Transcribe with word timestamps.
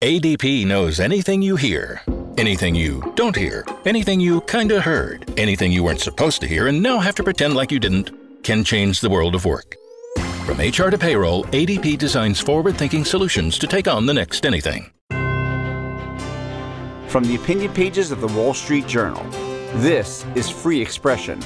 ADP 0.00 0.64
knows 0.64 1.00
anything 1.00 1.42
you 1.42 1.56
hear, 1.56 2.00
anything 2.36 2.72
you 2.72 3.02
don't 3.16 3.34
hear, 3.34 3.66
anything 3.84 4.20
you 4.20 4.40
kinda 4.42 4.80
heard, 4.80 5.28
anything 5.36 5.72
you 5.72 5.82
weren't 5.82 5.98
supposed 5.98 6.40
to 6.40 6.46
hear 6.46 6.68
and 6.68 6.80
now 6.80 7.00
have 7.00 7.16
to 7.16 7.24
pretend 7.24 7.56
like 7.56 7.72
you 7.72 7.80
didn't, 7.80 8.12
can 8.44 8.62
change 8.62 9.00
the 9.00 9.10
world 9.10 9.34
of 9.34 9.44
work. 9.44 9.74
From 10.46 10.60
HR 10.60 10.90
to 10.90 10.98
payroll, 10.98 11.42
ADP 11.46 11.98
designs 11.98 12.38
forward 12.38 12.76
thinking 12.76 13.04
solutions 13.04 13.58
to 13.58 13.66
take 13.66 13.88
on 13.88 14.06
the 14.06 14.14
next 14.14 14.46
anything. 14.46 14.88
From 17.08 17.24
the 17.24 17.34
opinion 17.34 17.72
pages 17.74 18.12
of 18.12 18.20
the 18.20 18.28
Wall 18.28 18.54
Street 18.54 18.86
Journal, 18.86 19.24
this 19.82 20.24
is 20.36 20.48
Free 20.48 20.80
Expression 20.80 21.40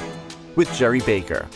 with 0.56 0.70
Gerry 0.74 1.00
Baker. 1.00 1.48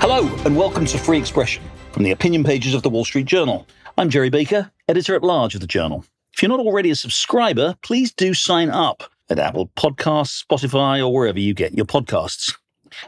Hello, 0.00 0.28
and 0.44 0.56
welcome 0.56 0.86
to 0.86 0.98
Free 0.98 1.18
Expression 1.18 1.62
from 1.92 2.02
the 2.02 2.10
opinion 2.10 2.42
pages 2.42 2.74
of 2.74 2.82
the 2.82 2.90
Wall 2.90 3.04
Street 3.04 3.26
Journal. 3.26 3.64
I'm 3.96 4.10
Gerry 4.10 4.30
Baker, 4.30 4.71
editor 4.88 5.14
at 5.14 5.22
large 5.22 5.54
of 5.54 5.60
the 5.60 5.66
Journal. 5.66 6.04
If 6.34 6.42
you're 6.42 6.48
not 6.48 6.60
already 6.60 6.90
a 6.90 6.96
subscriber, 6.96 7.76
please 7.82 8.12
do 8.12 8.34
sign 8.34 8.70
up 8.70 9.04
at 9.30 9.38
Apple 9.38 9.70
Podcasts, 9.76 10.44
Spotify, 10.44 11.00
or 11.00 11.12
wherever 11.12 11.38
you 11.38 11.54
get 11.54 11.74
your 11.74 11.86
podcasts. 11.86 12.56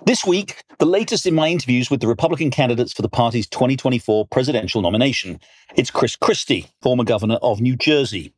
This 0.06 0.24
week, 0.24 0.62
the 0.78 0.86
latest 0.86 1.26
in 1.26 1.34
my 1.34 1.48
interviews 1.48 1.90
with 1.90 2.00
the 2.00 2.08
Republican 2.08 2.50
candidates 2.50 2.92
for 2.92 3.02
the 3.02 3.08
party's 3.08 3.46
2024 3.48 4.26
presidential 4.28 4.80
nomination. 4.80 5.40
It's 5.76 5.90
Chris 5.90 6.16
Christie, 6.16 6.66
former 6.80 7.04
governor 7.04 7.36
of 7.36 7.60
New 7.60 7.76
Jersey. 7.76 8.32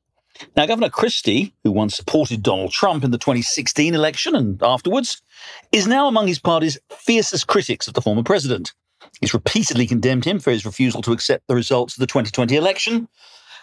Now, 0.57 0.67
Governor 0.67 0.91
Christie, 0.91 1.55
who 1.65 1.73
once 1.73 1.97
supported 1.97 2.43
Donald 2.43 2.73
Trump 2.73 3.05
in 3.05 3.11
the 3.11 3.19
2016 3.19 3.95
election 3.95 4.35
and 4.35 4.63
afterwards, 4.63 5.23
is 5.73 5.87
now 5.87 6.09
among 6.09 6.27
his 6.27 6.39
party's 6.39 6.79
fiercest 6.91 7.47
critics 7.47 7.89
of 7.89 7.95
the 7.95 8.03
former 8.03 8.23
president. 8.23 8.75
He's 9.21 9.35
repeatedly 9.35 9.87
condemned 9.87 10.25
him 10.25 10.41
for 10.41 10.51
his 10.51 10.67
refusal 10.67 11.03
to 11.03 11.13
accept 11.13 11.47
the 11.49 11.55
results 11.55 11.95
of 11.95 12.01
the 12.01 12.07
2020 12.07 12.57
election, 12.57 13.09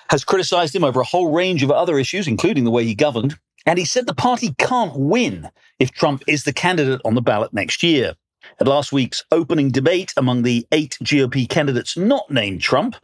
has 0.10 0.24
criticized 0.24 0.76
him 0.76 0.84
over 0.84 1.02
a 1.02 1.06
whole 1.06 1.32
range 1.32 1.64
of 1.64 1.72
other 1.72 1.98
issues, 1.98 2.28
including 2.28 2.64
the 2.64 2.72
way 2.72 2.84
he 2.84 2.96
governed, 2.96 3.38
and 3.66 3.80
he 3.80 3.86
said 3.86 4.06
the 4.06 4.14
party 4.14 4.54
can't 4.58 4.98
win 4.98 5.50
if 5.80 5.92
Trump 5.92 6.24
is 6.28 6.44
the 6.44 6.54
candidate 6.54 7.02
on 7.06 7.16
the 7.16 7.22
ballot 7.22 7.54
next 7.54 7.84
year. 7.84 8.16
At 8.60 8.68
last 8.68 8.92
week's 8.92 9.24
opening 9.32 9.72
debate 9.72 10.14
among 10.18 10.44
the 10.44 10.68
eight 10.72 10.98
GOP 11.02 11.48
candidates 11.48 11.96
not 11.96 12.30
named 12.30 12.62
Trump, 12.62 12.96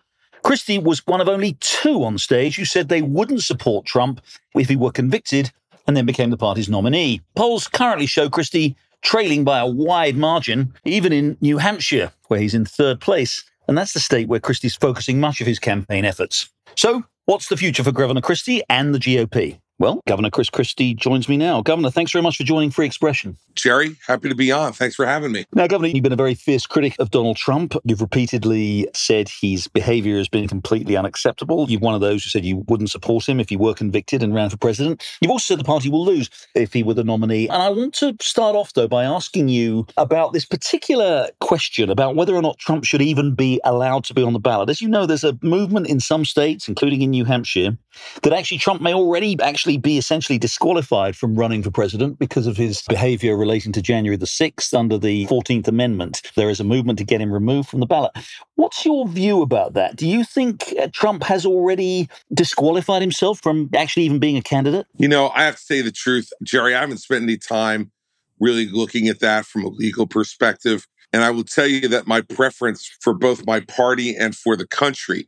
Christie 0.44 0.78
was 0.78 1.06
one 1.06 1.22
of 1.22 1.30
only 1.30 1.54
two 1.60 2.04
on 2.04 2.18
stage 2.18 2.56
who 2.56 2.66
said 2.66 2.90
they 2.90 3.02
wouldn't 3.02 3.44
support 3.44 3.86
Trump 3.86 4.22
if 4.56 4.70
he 4.70 4.76
were 4.76 4.92
convicted 4.92 5.52
and 5.88 5.96
then 5.96 6.06
became 6.06 6.30
the 6.30 6.38
party's 6.38 6.70
nominee. 6.70 7.22
Polls 7.36 7.68
currently 7.68 8.06
show 8.06 8.30
Christie 8.30 8.76
trailing 9.02 9.44
by 9.44 9.60
a 9.60 9.68
wide 9.68 10.16
margin, 10.18 10.74
even 10.86 11.14
in 11.14 11.38
New 11.42 11.58
Hampshire, 11.58 12.12
where 12.28 12.40
he's 12.40 12.54
in 12.54 12.66
third 12.66 13.00
place. 13.00 13.44
And 13.68 13.78
that's 13.78 13.94
the 13.94 14.00
state 14.00 14.28
where 14.28 14.40
Christie's 14.40 14.76
focusing 14.76 15.20
much 15.20 15.42
of 15.42 15.48
his 15.48 15.60
campaign 15.60 16.06
efforts. 16.06 16.50
So, 16.76 17.04
what's 17.26 17.50
the 17.50 17.58
future 17.58 17.84
for 17.84 17.92
Governor 17.92 18.22
Christie 18.22 18.64
and 18.70 18.94
the 18.96 19.00
GOP? 19.00 19.60
Well, 19.80 20.02
Governor 20.06 20.30
Chris 20.30 20.50
Christie 20.50 20.94
joins 20.94 21.30
me 21.30 21.38
now. 21.38 21.62
Governor, 21.62 21.90
thanks 21.90 22.12
very 22.12 22.22
much 22.22 22.36
for 22.36 22.44
joining 22.44 22.70
Free 22.70 22.86
Expression. 22.86 23.38
Gerry, 23.56 23.96
happy 24.06 24.28
to 24.28 24.36
be 24.36 24.52
on. 24.52 24.74
Thanks 24.74 24.94
for 24.94 25.06
having 25.06 25.32
me. 25.32 25.46
Now, 25.54 25.68
Governor, 25.68 25.88
you've 25.88 26.04
been 26.04 26.12
a 26.12 26.18
very 26.18 26.34
fierce 26.34 26.66
critic 26.66 26.98
of 27.00 27.12
Donald 27.12 27.38
Trump. 27.38 27.76
You've 27.86 28.02
repeatedly 28.02 28.90
said 28.94 29.30
his 29.30 29.70
behavior 29.70 30.18
has 30.18 30.28
been 30.28 30.50
completely 30.50 30.98
unacceptable. 30.98 31.70
You're 31.70 31.80
one 31.80 31.96
of 31.96 32.02
those 32.02 32.26
who 32.26 32.30
said 32.30 32.44
you 32.44 32.66
wouldn't 32.68 32.90
support 32.90 33.28
him 33.28 33.40
if 33.40 33.48
he 33.48 33.56
were 33.56 33.74
convicted 33.74 34.22
and 34.22 34.36
ran 34.36 34.50
for 34.50 34.58
president. 34.58 35.02
You've 35.22 35.32
also 35.32 35.54
said 35.54 35.60
the 35.62 35.64
party 35.66 35.90
will 35.90 36.04
lose 36.04 36.30
if 36.56 36.74
he 36.74 36.84
were 36.84 36.94
the 36.94 37.06
nominee. 37.06 37.48
And 37.48 37.62
I 37.62 37.70
want 37.70 37.94
to 37.96 38.18
start 38.20 38.58
off, 38.58 38.74
though, 38.74 38.90
by 38.90 39.06
asking 39.06 39.48
you 39.48 39.88
about 39.96 40.34
this 40.34 40.46
particular 40.46 41.30
question 41.40 41.90
about 41.90 42.18
whether 42.18 42.36
or 42.36 42.42
not 42.42 42.60
Trump 42.60 42.84
should 42.84 43.02
even 43.02 43.34
be 43.34 43.62
allowed 43.64 44.04
to 44.06 44.14
be 44.14 44.24
on 44.24 44.34
the 44.34 44.40
ballot. 44.40 44.70
As 44.70 44.82
you 44.82 44.90
know, 44.90 45.06
there's 45.06 45.24
a 45.24 45.38
movement 45.42 45.88
in 45.88 46.02
some 46.02 46.26
states, 46.26 46.68
including 46.68 47.02
in 47.02 47.12
New 47.12 47.24
Hampshire, 47.24 47.78
that 48.24 48.34
actually 48.34 48.58
Trump 48.58 48.82
may 48.82 48.94
already 48.94 49.38
actually 49.42 49.78
be 49.78 49.98
essentially 49.98 50.38
disqualified 50.38 51.16
from 51.16 51.36
running 51.36 51.64
for 51.64 51.72
president 51.72 52.20
because 52.20 52.48
of 52.48 52.58
his 52.58 52.82
behavior 52.84 53.38
relating 53.38 53.72
to 53.74 53.82
January 53.82 54.18
the 54.18 54.26
6th 54.26 54.74
under 54.74 54.98
the 54.98 55.26
14th 55.28 55.68
Amendment. 55.68 56.22
There 56.36 56.50
is 56.50 56.60
a 56.60 56.64
movement 56.64 57.00
to 57.00 57.06
get 57.06 57.22
him 57.22 57.32
removed 57.32 57.70
from 57.70 57.80
the 57.80 57.86
ballot. 57.86 58.12
What's 58.56 58.86
your 58.86 59.08
view 59.08 59.42
about 59.42 59.74
that? 59.74 59.96
Do 59.96 60.08
you 60.08 60.24
think 60.24 60.74
uh, 60.80 60.88
Trump 60.92 61.24
has 61.24 61.46
already 61.46 62.10
disqualified 62.34 63.02
himself 63.02 63.42
from 63.42 63.70
actually 63.76 64.04
even 64.04 64.20
being 64.20 64.38
a 64.38 64.42
candidate? 64.42 64.88
You 64.98 65.08
know, 65.08 65.30
I 65.30 65.44
have 65.44 65.56
to 65.56 65.62
say 65.62 65.82
the 65.82 65.92
truth, 65.92 66.30
Gerry, 66.44 66.76
I 66.76 66.82
haven't 66.82 66.98
spent 66.98 67.24
any 67.24 67.38
time 67.38 67.92
really 68.40 68.68
looking 68.68 69.08
at 69.08 69.20
that 69.20 69.46
from 69.46 69.64
a 69.64 69.70
legal 69.70 70.08
perspective. 70.08 70.88
And 71.12 71.24
I 71.24 71.32
will 71.32 71.44
tell 71.44 71.68
you 71.68 71.88
that 71.88 72.08
my 72.08 72.22
preference 72.22 72.90
for 73.02 73.14
both 73.14 73.46
my 73.46 73.62
party 73.62 74.16
and 74.16 74.36
for 74.36 74.56
the 74.56 74.68
country 74.68 75.28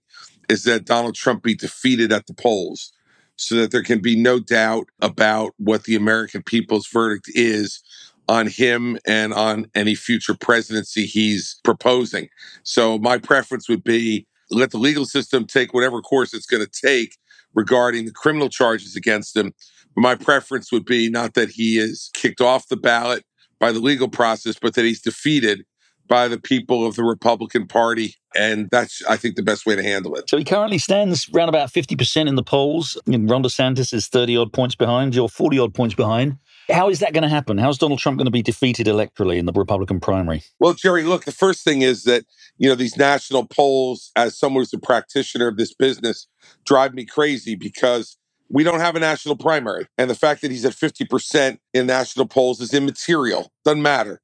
is 0.52 0.64
that 0.66 0.84
Donald 0.84 1.16
Trump 1.16 1.44
be 1.44 1.56
defeated 1.56 2.12
at 2.12 2.28
the 2.28 2.34
polls 2.34 2.92
so 3.38 3.56
that 3.56 3.72
there 3.72 3.82
can 3.82 4.02
be 4.02 4.18
no 4.18 4.38
doubt 4.38 4.88
about 5.02 5.54
what 5.58 5.86
the 5.86 5.96
American 5.96 6.44
people's 6.44 6.88
verdict 6.88 7.32
is 7.34 7.82
on 8.28 8.48
him 8.48 8.98
and 9.08 9.34
on 9.34 9.66
any 9.76 9.96
future 9.96 10.36
presidency 10.36 11.06
he's 11.06 11.60
proposing. 11.64 12.28
So 12.64 13.00
my 13.00 13.18
preference 13.18 13.70
would 13.70 13.84
be 13.84 14.28
let 14.50 14.72
the 14.72 14.78
legal 14.78 15.06
system 15.06 15.48
take 15.48 15.74
whatever 15.74 16.02
course 16.02 16.34
it's 16.34 16.46
going 16.46 16.66
to 16.66 16.82
take 16.86 17.18
regarding 17.54 18.04
the 18.04 18.12
criminal 18.12 18.50
charges 18.50 18.98
against 18.98 19.36
him. 19.36 19.54
But 19.96 20.02
my 20.02 20.16
preference 20.16 20.70
would 20.74 20.86
be 20.86 21.10
not 21.10 21.34
that 21.36 21.50
he 21.50 21.80
is 21.80 22.12
kicked 22.14 22.42
off 22.42 22.68
the 22.68 22.76
ballot 22.76 23.24
by 23.58 23.72
the 23.72 23.80
legal 23.80 24.10
process, 24.10 24.58
but 24.62 24.76
that 24.76 24.84
he's 24.84 25.02
defeated 25.02 25.64
by 26.12 26.28
the 26.28 26.38
people 26.38 26.86
of 26.86 26.98
the 26.98 27.06
Republican 27.06 27.66
Party. 27.66 28.16
And 28.36 28.68
that's, 28.70 29.02
I 29.06 29.16
think, 29.16 29.38
the 29.38 29.44
best 29.44 29.66
way 29.66 29.78
to 29.78 29.82
handle 29.82 30.14
it. 30.16 30.30
So 30.30 30.38
he 30.38 30.44
currently 30.44 30.78
stands 30.78 31.30
around 31.34 31.48
about 31.48 31.72
50% 31.72 32.28
in 32.28 32.36
the 32.36 32.44
polls. 32.44 33.02
And 33.08 33.30
Ron 33.30 33.44
DeSantis 33.44 33.94
is 33.94 34.10
30 34.10 34.36
odd 34.36 34.52
points 34.52 34.76
behind, 34.76 35.16
you're 35.16 35.30
40 35.30 35.60
odd 35.60 35.74
points 35.74 35.96
behind. 35.96 36.38
How 36.70 36.90
is 36.90 37.00
that 37.00 37.14
going 37.14 37.24
to 37.24 37.30
happen? 37.30 37.58
How's 37.58 37.78
Donald 37.78 38.00
Trump 38.00 38.18
going 38.18 38.26
to 38.26 38.32
be 38.32 38.42
defeated 38.42 38.88
electorally 38.88 39.38
in 39.38 39.46
the 39.46 39.54
Republican 39.54 40.02
primary? 40.02 40.44
Well, 40.60 40.74
Gerry, 40.74 41.04
look, 41.04 41.24
the 41.24 41.32
first 41.32 41.64
thing 41.64 41.82
is 41.82 42.04
that, 42.04 42.26
you 42.58 42.68
know, 42.68 42.76
these 42.76 42.98
national 42.98 43.48
polls, 43.48 44.12
as 44.18 44.38
someone 44.38 44.62
who's 44.62 44.74
a 44.74 44.80
practitioner 44.80 45.48
of 45.48 45.56
this 45.56 45.74
business, 45.74 46.28
drive 46.66 46.94
me 46.94 47.06
crazy 47.06 47.56
because 47.56 48.18
we 48.50 48.66
don't 48.66 48.82
have 48.82 48.98
a 48.98 49.00
national 49.00 49.38
primary. 49.38 49.88
And 49.98 50.10
the 50.10 50.16
fact 50.16 50.42
that 50.42 50.52
he's 50.52 50.66
at 50.66 50.74
50% 50.74 51.58
in 51.74 51.88
national 51.88 52.28
polls 52.28 52.60
is 52.60 52.74
immaterial. 52.74 53.50
Doesn't 53.64 53.82
matter. 53.82 54.22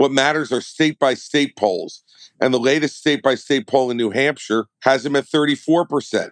What 0.00 0.12
matters 0.12 0.50
are 0.50 0.62
state 0.62 0.98
by 0.98 1.12
state 1.12 1.56
polls. 1.56 2.02
And 2.40 2.54
the 2.54 2.58
latest 2.58 2.96
state 2.96 3.22
by 3.22 3.34
state 3.34 3.66
poll 3.66 3.90
in 3.90 3.98
New 3.98 4.08
Hampshire 4.08 4.64
has 4.80 5.04
him 5.04 5.14
at 5.14 5.26
34% 5.26 6.30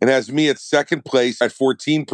and 0.00 0.10
has 0.10 0.32
me 0.32 0.48
at 0.48 0.58
second 0.58 1.04
place 1.04 1.40
at 1.40 1.52
14%. 1.52 2.06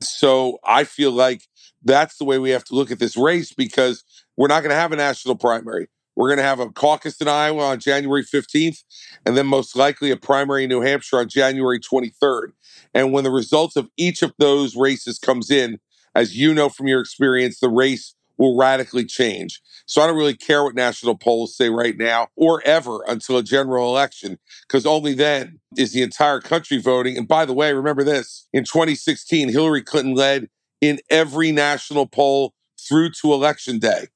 So 0.00 0.60
I 0.64 0.84
feel 0.84 1.10
like 1.10 1.42
that's 1.82 2.16
the 2.16 2.24
way 2.24 2.38
we 2.38 2.50
have 2.50 2.62
to 2.66 2.76
look 2.76 2.92
at 2.92 3.00
this 3.00 3.16
race 3.16 3.52
because 3.52 4.04
we're 4.36 4.46
not 4.46 4.60
going 4.60 4.70
to 4.70 4.76
have 4.76 4.92
a 4.92 4.96
national 4.96 5.34
primary. 5.34 5.88
We're 6.14 6.28
going 6.28 6.38
to 6.38 6.44
have 6.44 6.60
a 6.60 6.70
caucus 6.70 7.20
in 7.20 7.26
Iowa 7.26 7.64
on 7.64 7.80
January 7.80 8.22
15th, 8.22 8.84
and 9.26 9.36
then 9.36 9.48
most 9.48 9.74
likely 9.74 10.12
a 10.12 10.16
primary 10.16 10.62
in 10.62 10.68
New 10.68 10.80
Hampshire 10.80 11.18
on 11.18 11.28
January 11.28 11.80
23rd. 11.80 12.52
And 12.94 13.12
when 13.12 13.24
the 13.24 13.32
results 13.32 13.74
of 13.74 13.90
each 13.96 14.22
of 14.22 14.32
those 14.38 14.76
races 14.76 15.18
comes 15.18 15.50
in, 15.50 15.80
as 16.14 16.36
you 16.36 16.54
know 16.54 16.68
from 16.68 16.86
your 16.86 17.00
experience, 17.00 17.58
the 17.58 17.68
race 17.68 18.14
will 18.38 18.56
radically 18.56 19.04
change. 19.04 19.60
So 19.86 20.00
I 20.00 20.06
don't 20.06 20.16
really 20.16 20.36
care 20.36 20.62
what 20.62 20.74
national 20.74 21.16
polls 21.16 21.56
say 21.56 21.68
right 21.68 21.96
now 21.96 22.28
or 22.36 22.62
ever 22.64 23.02
until 23.08 23.38
a 23.38 23.42
general 23.42 23.88
election, 23.88 24.38
because 24.66 24.86
only 24.86 25.14
then 25.14 25.58
is 25.76 25.92
the 25.92 26.02
entire 26.02 26.40
country 26.40 26.78
voting. 26.78 27.16
And 27.16 27.26
by 27.26 27.44
the 27.44 27.54
way, 27.54 27.72
remember 27.72 28.04
this 28.04 28.46
in 28.52 28.64
2016, 28.64 29.48
Hillary 29.48 29.82
Clinton 29.82 30.14
led 30.14 30.48
in 30.80 31.00
every 31.10 31.52
national 31.52 32.06
poll 32.06 32.54
through 32.78 33.10
to 33.22 33.32
election 33.32 33.78
day. 33.78 34.06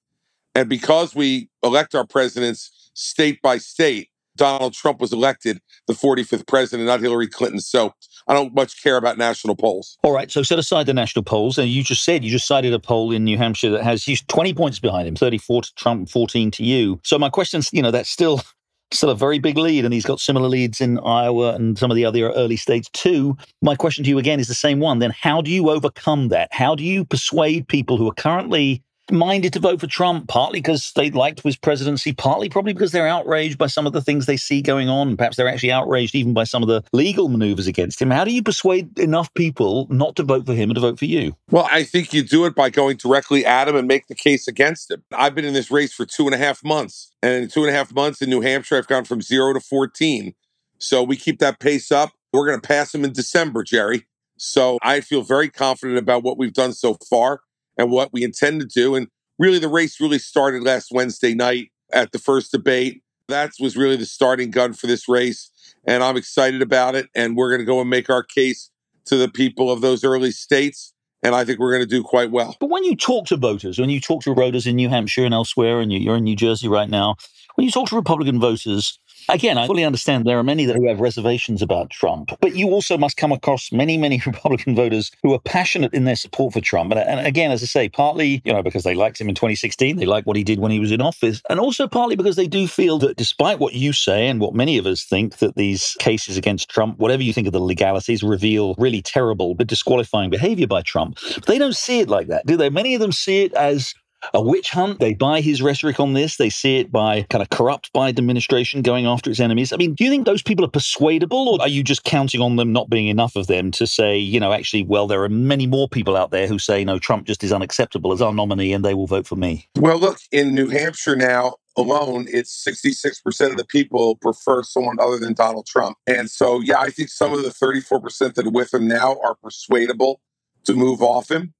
And 0.54 0.68
because 0.68 1.14
we 1.14 1.48
elect 1.62 1.94
our 1.94 2.06
presidents 2.06 2.90
state 2.94 3.40
by 3.42 3.58
state, 3.58 4.08
Donald 4.36 4.72
Trump 4.72 5.00
was 5.00 5.12
elected 5.12 5.60
the 5.86 5.94
45th 5.94 6.46
president, 6.46 6.86
not 6.86 7.00
Hillary 7.00 7.28
Clinton. 7.28 7.60
So 7.60 7.94
I 8.28 8.34
don't 8.34 8.54
much 8.54 8.82
care 8.82 8.96
about 8.96 9.18
national 9.18 9.56
polls. 9.56 9.98
All 10.02 10.12
right. 10.12 10.30
So 10.30 10.42
set 10.42 10.58
aside 10.58 10.86
the 10.86 10.94
national 10.94 11.24
polls. 11.24 11.58
And 11.58 11.68
you 11.68 11.82
just 11.82 12.04
said, 12.04 12.24
you 12.24 12.30
just 12.30 12.46
cited 12.46 12.72
a 12.72 12.78
poll 12.78 13.12
in 13.12 13.24
New 13.24 13.36
Hampshire 13.36 13.70
that 13.70 13.82
has 13.82 14.04
he's 14.04 14.22
20 14.22 14.54
points 14.54 14.78
behind 14.78 15.08
him, 15.08 15.16
34 15.16 15.62
to 15.62 15.74
Trump, 15.74 16.08
14 16.08 16.50
to 16.52 16.64
you. 16.64 17.00
So 17.04 17.18
my 17.18 17.28
question's, 17.28 17.70
you 17.72 17.82
know, 17.82 17.90
that's 17.90 18.10
still 18.10 18.42
still 18.92 19.10
a 19.10 19.16
very 19.16 19.38
big 19.38 19.56
lead, 19.56 19.84
and 19.84 19.94
he's 19.94 20.04
got 20.04 20.20
similar 20.20 20.48
leads 20.48 20.80
in 20.80 20.98
Iowa 20.98 21.54
and 21.54 21.78
some 21.78 21.90
of 21.90 21.94
the 21.94 22.04
other 22.04 22.30
early 22.30 22.56
states 22.56 22.90
too. 22.92 23.36
My 23.62 23.74
question 23.74 24.04
to 24.04 24.10
you 24.10 24.18
again 24.18 24.38
is 24.38 24.48
the 24.48 24.54
same 24.54 24.80
one. 24.80 24.98
Then, 24.98 25.12
how 25.18 25.40
do 25.40 25.50
you 25.50 25.70
overcome 25.70 26.28
that? 26.28 26.48
How 26.52 26.74
do 26.74 26.84
you 26.84 27.04
persuade 27.04 27.68
people 27.68 27.96
who 27.96 28.08
are 28.08 28.14
currently 28.14 28.82
minded 29.10 29.52
to 29.52 29.60
vote 29.60 29.80
for 29.80 29.86
Trump, 29.86 30.28
partly 30.28 30.60
because 30.60 30.92
they 30.94 31.10
liked 31.10 31.42
his 31.42 31.56
presidency, 31.56 32.12
partly 32.12 32.48
probably 32.48 32.72
because 32.72 32.92
they're 32.92 33.08
outraged 33.08 33.58
by 33.58 33.66
some 33.66 33.86
of 33.86 33.92
the 33.92 34.00
things 34.00 34.26
they 34.26 34.36
see 34.36 34.62
going 34.62 34.88
on. 34.88 35.16
Perhaps 35.16 35.36
they're 35.36 35.48
actually 35.48 35.72
outraged 35.72 36.14
even 36.14 36.32
by 36.32 36.44
some 36.44 36.62
of 36.62 36.68
the 36.68 36.82
legal 36.92 37.28
maneuvers 37.28 37.66
against 37.66 38.00
him. 38.00 38.10
How 38.10 38.24
do 38.24 38.32
you 38.32 38.42
persuade 38.42 38.98
enough 38.98 39.32
people 39.34 39.86
not 39.90 40.16
to 40.16 40.22
vote 40.22 40.46
for 40.46 40.54
him 40.54 40.70
and 40.70 40.76
to 40.76 40.80
vote 40.80 40.98
for 40.98 41.06
you? 41.06 41.36
Well, 41.50 41.68
I 41.70 41.82
think 41.84 42.12
you 42.12 42.22
do 42.22 42.44
it 42.44 42.54
by 42.54 42.70
going 42.70 42.96
directly 42.96 43.44
at 43.44 43.68
him 43.68 43.76
and 43.76 43.88
make 43.88 44.06
the 44.06 44.14
case 44.14 44.46
against 44.46 44.90
him. 44.90 45.02
I've 45.12 45.34
been 45.34 45.44
in 45.44 45.54
this 45.54 45.70
race 45.70 45.92
for 45.92 46.06
two 46.06 46.26
and 46.26 46.34
a 46.34 46.38
half 46.38 46.62
months. 46.64 47.12
And 47.22 47.44
in 47.44 47.48
two 47.48 47.60
and 47.64 47.70
a 47.70 47.76
half 47.76 47.92
months 47.94 48.22
in 48.22 48.30
New 48.30 48.40
Hampshire, 48.40 48.76
I've 48.76 48.86
gone 48.86 49.04
from 49.04 49.22
zero 49.22 49.52
to 49.52 49.60
14. 49.60 50.34
So 50.78 51.02
we 51.02 51.16
keep 51.16 51.38
that 51.38 51.60
pace 51.60 51.92
up. 51.92 52.12
We're 52.32 52.46
going 52.46 52.60
to 52.60 52.66
pass 52.66 52.94
him 52.94 53.04
in 53.04 53.12
December, 53.12 53.62
Gerry. 53.62 54.06
So 54.36 54.78
I 54.82 55.00
feel 55.00 55.22
very 55.22 55.48
confident 55.48 55.98
about 55.98 56.24
what 56.24 56.36
we've 56.36 56.52
done 56.52 56.72
so 56.72 56.96
far 57.08 57.40
and 57.76 57.90
what 57.90 58.12
we 58.12 58.24
intend 58.24 58.60
to 58.60 58.66
do. 58.66 58.94
And 58.94 59.08
really, 59.38 59.58
the 59.58 59.68
race 59.68 60.00
really 60.00 60.18
started 60.18 60.62
last 60.62 60.90
Wednesday 60.92 61.34
night 61.34 61.70
at 61.92 62.12
the 62.12 62.18
first 62.18 62.52
debate. 62.52 63.02
That 63.28 63.52
was 63.60 63.76
really 63.76 63.96
the 63.96 64.06
starting 64.06 64.50
gun 64.50 64.72
for 64.72 64.86
this 64.86 65.08
race. 65.08 65.50
And 65.84 66.02
I'm 66.02 66.16
excited 66.16 66.62
about 66.62 66.94
it. 66.94 67.08
And 67.14 67.36
we're 67.36 67.50
going 67.50 67.60
to 67.60 67.64
go 67.64 67.80
and 67.80 67.90
make 67.90 68.10
our 68.10 68.22
case 68.22 68.70
to 69.06 69.16
the 69.16 69.28
people 69.28 69.70
of 69.70 69.80
those 69.80 70.04
early 70.04 70.30
states. 70.30 70.92
And 71.22 71.34
I 71.34 71.44
think 71.44 71.60
we're 71.60 71.70
going 71.70 71.84
to 71.84 71.88
do 71.88 72.02
quite 72.02 72.30
well. 72.32 72.56
But 72.58 72.70
when 72.70 72.84
you 72.84 72.96
talk 72.96 73.26
to 73.26 73.36
voters, 73.36 73.78
when 73.78 73.90
you 73.90 74.00
talk 74.00 74.22
to 74.24 74.34
voters 74.34 74.66
in 74.66 74.76
New 74.76 74.88
Hampshire 74.88 75.24
and 75.24 75.34
elsewhere, 75.34 75.80
and 75.80 75.92
you're 75.92 76.16
in 76.16 76.24
New 76.24 76.36
Jersey 76.36 76.68
right 76.68 76.90
now, 76.90 77.14
when 77.54 77.64
you 77.64 77.70
talk 77.70 77.88
to 77.88 77.96
Republican 77.96 78.40
voters, 78.40 78.98
Again, 79.28 79.58
I 79.58 79.66
fully 79.66 79.84
understand 79.84 80.24
there 80.24 80.38
are 80.38 80.44
many 80.44 80.64
that 80.66 80.76
who 80.76 80.88
have 80.88 81.00
reservations 81.00 81.62
about 81.62 81.90
Trump, 81.90 82.30
but 82.40 82.54
you 82.54 82.70
also 82.70 82.98
must 82.98 83.16
come 83.16 83.32
across 83.32 83.72
many, 83.72 83.96
many 83.96 84.20
Republican 84.26 84.74
voters 84.74 85.10
who 85.22 85.32
are 85.32 85.38
passionate 85.38 85.94
in 85.94 86.04
their 86.04 86.16
support 86.16 86.52
for 86.52 86.60
Trump. 86.60 86.92
And, 86.92 87.00
and, 87.00 87.26
again, 87.26 87.50
as 87.50 87.62
I 87.62 87.66
say, 87.66 87.88
partly, 87.88 88.42
you 88.44 88.52
know, 88.52 88.62
because 88.62 88.84
they 88.84 88.94
liked 88.94 89.20
him 89.20 89.28
in 89.28 89.34
2016, 89.34 89.96
they 89.96 90.06
like 90.06 90.26
what 90.26 90.36
he 90.36 90.44
did 90.44 90.58
when 90.58 90.70
he 90.70 90.80
was 90.80 90.92
in 90.92 91.00
office, 91.00 91.42
and 91.48 91.60
also 91.60 91.86
partly 91.86 92.16
because 92.16 92.36
they 92.36 92.46
do 92.46 92.66
feel 92.66 92.98
that 92.98 93.16
despite 93.16 93.58
what 93.58 93.74
you 93.74 93.92
say 93.92 94.28
and 94.28 94.40
what 94.40 94.54
many 94.54 94.78
of 94.78 94.86
us 94.86 95.04
think, 95.04 95.38
that 95.38 95.56
these 95.56 95.96
cases 95.98 96.36
against 96.36 96.68
Trump, 96.68 96.98
whatever 96.98 97.22
you 97.22 97.32
think 97.32 97.46
of 97.46 97.52
the 97.52 97.60
legalities, 97.60 98.22
reveal 98.22 98.74
really 98.78 99.02
terrible 99.02 99.54
but 99.54 99.66
disqualifying 99.66 100.30
behavior 100.30 100.66
by 100.66 100.82
Trump. 100.82 101.18
But 101.34 101.46
they 101.46 101.58
don't 101.58 101.76
see 101.76 102.00
it 102.00 102.08
like 102.08 102.28
that, 102.28 102.46
do 102.46 102.56
they? 102.56 102.70
Many 102.70 102.94
of 102.94 103.00
them 103.00 103.12
see 103.12 103.44
it 103.44 103.52
as 103.54 103.94
a 104.34 104.42
witch 104.42 104.70
hunt. 104.70 105.00
They 105.00 105.14
buy 105.14 105.40
his 105.40 105.62
rhetoric 105.62 106.00
on 106.00 106.12
this. 106.12 106.36
They 106.36 106.50
see 106.50 106.78
it 106.78 106.90
by 106.90 107.26
kind 107.30 107.42
of 107.42 107.50
corrupt 107.50 107.92
Biden 107.92 108.18
administration 108.18 108.82
going 108.82 109.06
after 109.06 109.30
its 109.30 109.40
enemies. 109.40 109.72
I 109.72 109.76
mean, 109.76 109.94
do 109.94 110.04
you 110.04 110.10
think 110.10 110.26
those 110.26 110.42
people 110.42 110.64
are 110.64 110.70
persuadable, 110.70 111.48
or 111.48 111.60
are 111.60 111.68
you 111.68 111.82
just 111.82 112.04
counting 112.04 112.40
on 112.40 112.56
them 112.56 112.72
not 112.72 112.90
being 112.90 113.08
enough 113.08 113.36
of 113.36 113.46
them 113.46 113.70
to 113.72 113.86
say, 113.86 114.16
you 114.16 114.40
know, 114.40 114.52
actually, 114.52 114.84
well, 114.84 115.06
there 115.06 115.22
are 115.22 115.28
many 115.28 115.66
more 115.66 115.88
people 115.88 116.16
out 116.16 116.30
there 116.30 116.46
who 116.46 116.58
say, 116.58 116.84
no, 116.84 116.98
Trump 116.98 117.26
just 117.26 117.44
is 117.44 117.52
unacceptable 117.52 118.12
as 118.12 118.22
our 118.22 118.32
nominee 118.32 118.72
and 118.72 118.84
they 118.84 118.94
will 118.94 119.06
vote 119.06 119.26
for 119.26 119.36
me? 119.36 119.68
Well, 119.76 119.98
look, 119.98 120.18
in 120.30 120.54
New 120.54 120.68
Hampshire 120.68 121.16
now, 121.16 121.54
alone, 121.76 122.26
it's 122.28 122.64
66% 122.66 123.50
of 123.50 123.56
the 123.56 123.64
people 123.64 124.16
prefer 124.16 124.62
someone 124.62 124.98
other 125.00 125.18
than 125.18 125.34
Donald 125.34 125.66
Trump. 125.66 125.96
And 126.06 126.30
so, 126.30 126.60
yeah, 126.60 126.78
I 126.78 126.90
think 126.90 127.08
some 127.08 127.32
of 127.32 127.42
the 127.42 127.50
34% 127.50 128.34
that 128.34 128.46
are 128.46 128.50
with 128.50 128.74
him 128.74 128.86
now 128.86 129.16
are 129.24 129.36
persuadable 129.42 130.20
to 130.64 130.74
move 130.74 131.02
off 131.02 131.30
him. 131.30 131.54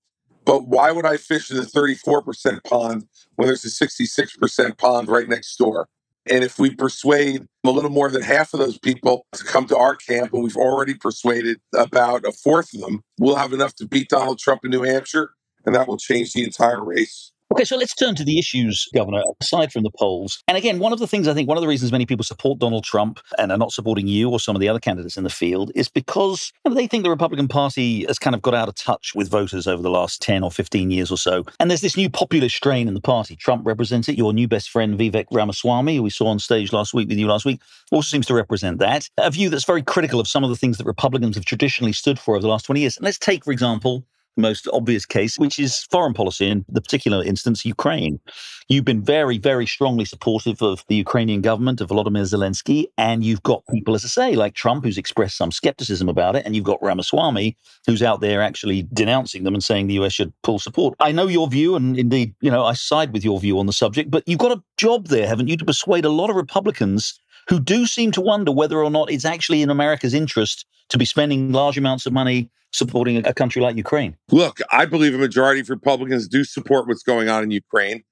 But 0.44 0.66
why 0.66 0.90
would 0.90 1.06
I 1.06 1.16
fish 1.16 1.50
in 1.50 1.56
the 1.56 1.62
34% 1.62 2.64
pond 2.64 3.06
when 3.36 3.46
there's 3.46 3.64
a 3.64 3.68
66% 3.68 4.78
pond 4.78 5.08
right 5.08 5.28
next 5.28 5.56
door? 5.56 5.88
And 6.26 6.44
if 6.44 6.58
we 6.58 6.74
persuade 6.74 7.46
a 7.64 7.70
little 7.70 7.90
more 7.90 8.08
than 8.08 8.22
half 8.22 8.54
of 8.54 8.60
those 8.60 8.78
people 8.78 9.26
to 9.32 9.44
come 9.44 9.66
to 9.66 9.76
our 9.76 9.96
camp, 9.96 10.32
and 10.32 10.42
we've 10.42 10.56
already 10.56 10.94
persuaded 10.94 11.60
about 11.76 12.24
a 12.24 12.32
fourth 12.32 12.72
of 12.74 12.80
them, 12.80 13.02
we'll 13.18 13.36
have 13.36 13.52
enough 13.52 13.74
to 13.76 13.86
beat 13.86 14.08
Donald 14.08 14.38
Trump 14.38 14.64
in 14.64 14.70
New 14.70 14.82
Hampshire, 14.82 15.30
and 15.66 15.74
that 15.74 15.88
will 15.88 15.96
change 15.98 16.32
the 16.32 16.44
entire 16.44 16.82
race. 16.84 17.31
Okay, 17.52 17.64
so 17.64 17.76
let's 17.76 17.94
turn 17.94 18.14
to 18.14 18.25
the 18.25 18.38
issues, 18.38 18.88
Governor, 18.94 19.22
aside 19.43 19.75
from 19.75 19.82
the 19.82 19.90
polls. 19.90 20.43
And 20.49 20.56
again, 20.56 20.78
one 20.78 20.94
of 20.94 21.00
the 21.00 21.06
things 21.06 21.28
I 21.28 21.34
think, 21.34 21.49
one 21.49 21.58
of 21.58 21.60
the 21.60 21.69
reasons 21.69 21.93
many 21.93 22.06
people 22.06 22.25
support 22.25 22.58
Donald 22.58 22.82
Trump 22.82 23.20
and 23.38 23.52
are 23.52 23.58
not 23.58 23.72
supporting 23.72 24.06
you 24.06 24.31
or 24.31 24.40
some 24.40 24.56
of 24.56 24.60
the 24.60 24.70
other 24.70 24.81
candidates 24.81 25.19
in 25.19 25.25
the 25.25 25.28
field 25.28 25.70
is 25.75 25.90
because 25.90 26.50
you 26.64 26.70
know, 26.70 26.75
they 26.75 26.87
think 26.87 27.04
the 27.04 27.10
Republican 27.10 27.49
Party 27.49 28.06
has 28.06 28.19
kind 28.19 28.34
of 28.34 28.40
got 28.40 28.54
out 28.54 28.70
of 28.70 28.75
touch 28.76 29.12
with 29.14 29.28
voters 29.28 29.66
over 29.66 29.82
the 29.82 29.90
last 29.90 30.22
10 30.22 30.43
or 30.43 30.50
15 30.50 30.90
years 30.90 31.10
or 31.10 31.19
so. 31.19 31.44
And 31.60 31.70
there's 31.70 31.82
this 31.82 31.94
new 31.94 32.08
populist 32.08 32.56
strain 32.56 32.88
in 32.88 32.94
the 32.94 33.02
party. 33.02 33.37
Trump 33.37 33.66
represents 33.66 34.08
it. 34.08 34.16
Your 34.16 34.32
new 34.32 34.48
best 34.48 34.70
friend, 34.70 34.98
Vivek 34.98 35.26
Ramaswamy, 35.31 35.96
who 35.96 36.02
we 36.05 36.08
saw 36.08 36.28
on 36.28 36.38
stage 36.38 36.72
last 36.72 36.94
week 36.94 37.10
with 37.10 37.19
you 37.19 37.26
last 37.26 37.44
week, 37.44 37.60
also 37.90 38.08
seems 38.08 38.25
to 38.28 38.34
represent 38.34 38.78
that. 38.78 39.10
A 39.19 39.31
view 39.31 39.50
that's 39.50 39.66
very 39.66 39.82
critical 39.82 40.20
of 40.20 40.26
some 40.26 40.43
of 40.43 40.48
the 40.48 40.56
things 40.56 40.78
that 40.78 40.87
Republicans 40.87 41.37
have 41.37 41.44
traditionally 41.44 41.93
stood 41.93 42.19
for 42.19 42.34
over 42.34 42.40
the 42.40 42.48
last 42.48 42.64
20 42.64 42.81
years. 42.81 42.96
And 42.96 43.05
let's 43.05 43.19
take, 43.19 43.44
for 43.44 43.52
example, 43.52 44.06
most 44.37 44.69
obvious 44.73 45.05
case, 45.05 45.38
which 45.38 45.58
is 45.58 45.84
foreign 45.90 46.14
policy, 46.14 46.49
in 46.49 46.64
the 46.69 46.81
particular 46.81 47.23
instance, 47.25 47.64
Ukraine. 47.64 48.20
You've 48.69 48.84
been 48.84 49.02
very, 49.02 49.38
very 49.38 49.67
strongly 49.67 50.05
supportive 50.05 50.62
of 50.62 50.84
the 50.88 50.94
Ukrainian 50.96 51.43
government, 51.43 51.81
of 51.81 51.88
Volodymyr 51.88 52.23
Zelensky, 52.23 52.87
and 52.96 53.25
you've 53.25 53.43
got 53.43 53.62
people, 53.70 53.94
as 53.94 54.05
I 54.05 54.08
say, 54.08 54.37
like 54.37 54.55
Trump, 54.55 54.84
who's 54.84 54.99
expressed 54.99 55.37
some 55.37 55.52
skepticism 55.52 56.08
about 56.08 56.37
it, 56.37 56.44
and 56.46 56.55
you've 56.55 56.64
got 56.64 56.82
Ramaswamy, 56.82 57.56
who's 57.87 58.02
out 58.02 58.20
there 58.20 58.43
actually 58.43 58.88
denouncing 58.93 59.44
them 59.44 59.55
and 59.55 59.62
saying 59.62 59.87
the 59.87 59.94
US 59.94 60.12
should 60.12 60.32
pull 60.43 60.58
support. 60.58 60.94
I 61.00 61.12
know 61.12 61.26
your 61.26 61.49
view, 61.49 61.76
and 61.76 61.99
indeed, 61.99 62.34
you 62.40 62.50
know, 62.50 62.64
I 62.64 62.73
side 62.75 63.12
with 63.12 63.25
your 63.25 63.38
view 63.40 63.58
on 63.58 63.67
the 63.67 63.73
subject, 63.73 64.11
but 64.11 64.23
you've 64.26 64.38
got 64.38 64.56
a 64.56 64.62
job 64.76 65.08
there, 65.08 65.26
haven't 65.26 65.49
you, 65.49 65.56
to 65.56 65.64
persuade 65.64 66.05
a 66.05 66.11
lot 66.11 66.31
of 66.31 66.37
Republicans 66.37 67.20
who 67.48 67.60
do 67.60 67.86
seem 67.86 68.12
to 68.12 68.20
wonder 68.20 68.52
whether 68.52 68.82
or 68.82 68.90
not 68.90 69.10
it's 69.10 69.24
actually 69.24 69.62
in 69.62 69.70
America's 69.70 70.14
interest 70.14 70.66
to 70.88 70.98
be 70.98 71.04
spending 71.04 71.52
large 71.52 71.78
amounts 71.78 72.06
of 72.06 72.12
money 72.12 72.50
supporting 72.72 73.24
a 73.26 73.34
country 73.34 73.60
like 73.62 73.76
Ukraine? 73.76 74.16
Look, 74.30 74.58
I 74.70 74.86
believe 74.86 75.14
a 75.14 75.18
majority 75.18 75.60
of 75.60 75.70
Republicans 75.70 76.28
do 76.28 76.44
support 76.44 76.86
what's 76.86 77.02
going 77.02 77.28
on 77.28 77.42
in 77.42 77.50
Ukraine. 77.50 78.04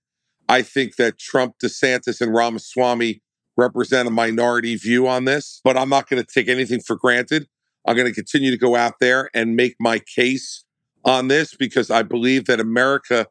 I 0.48 0.62
think 0.62 0.96
that 0.96 1.18
Trump, 1.18 1.54
DeSantis, 1.62 2.20
and 2.20 2.34
Ramaswamy 2.34 3.22
represent 3.56 4.08
a 4.08 4.10
minority 4.10 4.76
view 4.76 5.06
on 5.06 5.24
this, 5.24 5.60
but 5.64 5.76
I'm 5.76 5.88
not 5.88 6.08
going 6.08 6.22
to 6.22 6.28
take 6.28 6.48
anything 6.48 6.80
for 6.80 6.96
granted. 6.96 7.46
I'm 7.86 7.96
going 7.96 8.08
to 8.08 8.14
continue 8.14 8.50
to 8.50 8.58
go 8.58 8.76
out 8.76 8.94
there 9.00 9.30
and 9.34 9.56
make 9.56 9.76
my 9.78 10.00
case 10.00 10.64
on 11.04 11.28
this 11.28 11.54
because 11.54 11.90
I 11.90 12.02
believe 12.02 12.46
that 12.46 12.60
America 12.60 13.26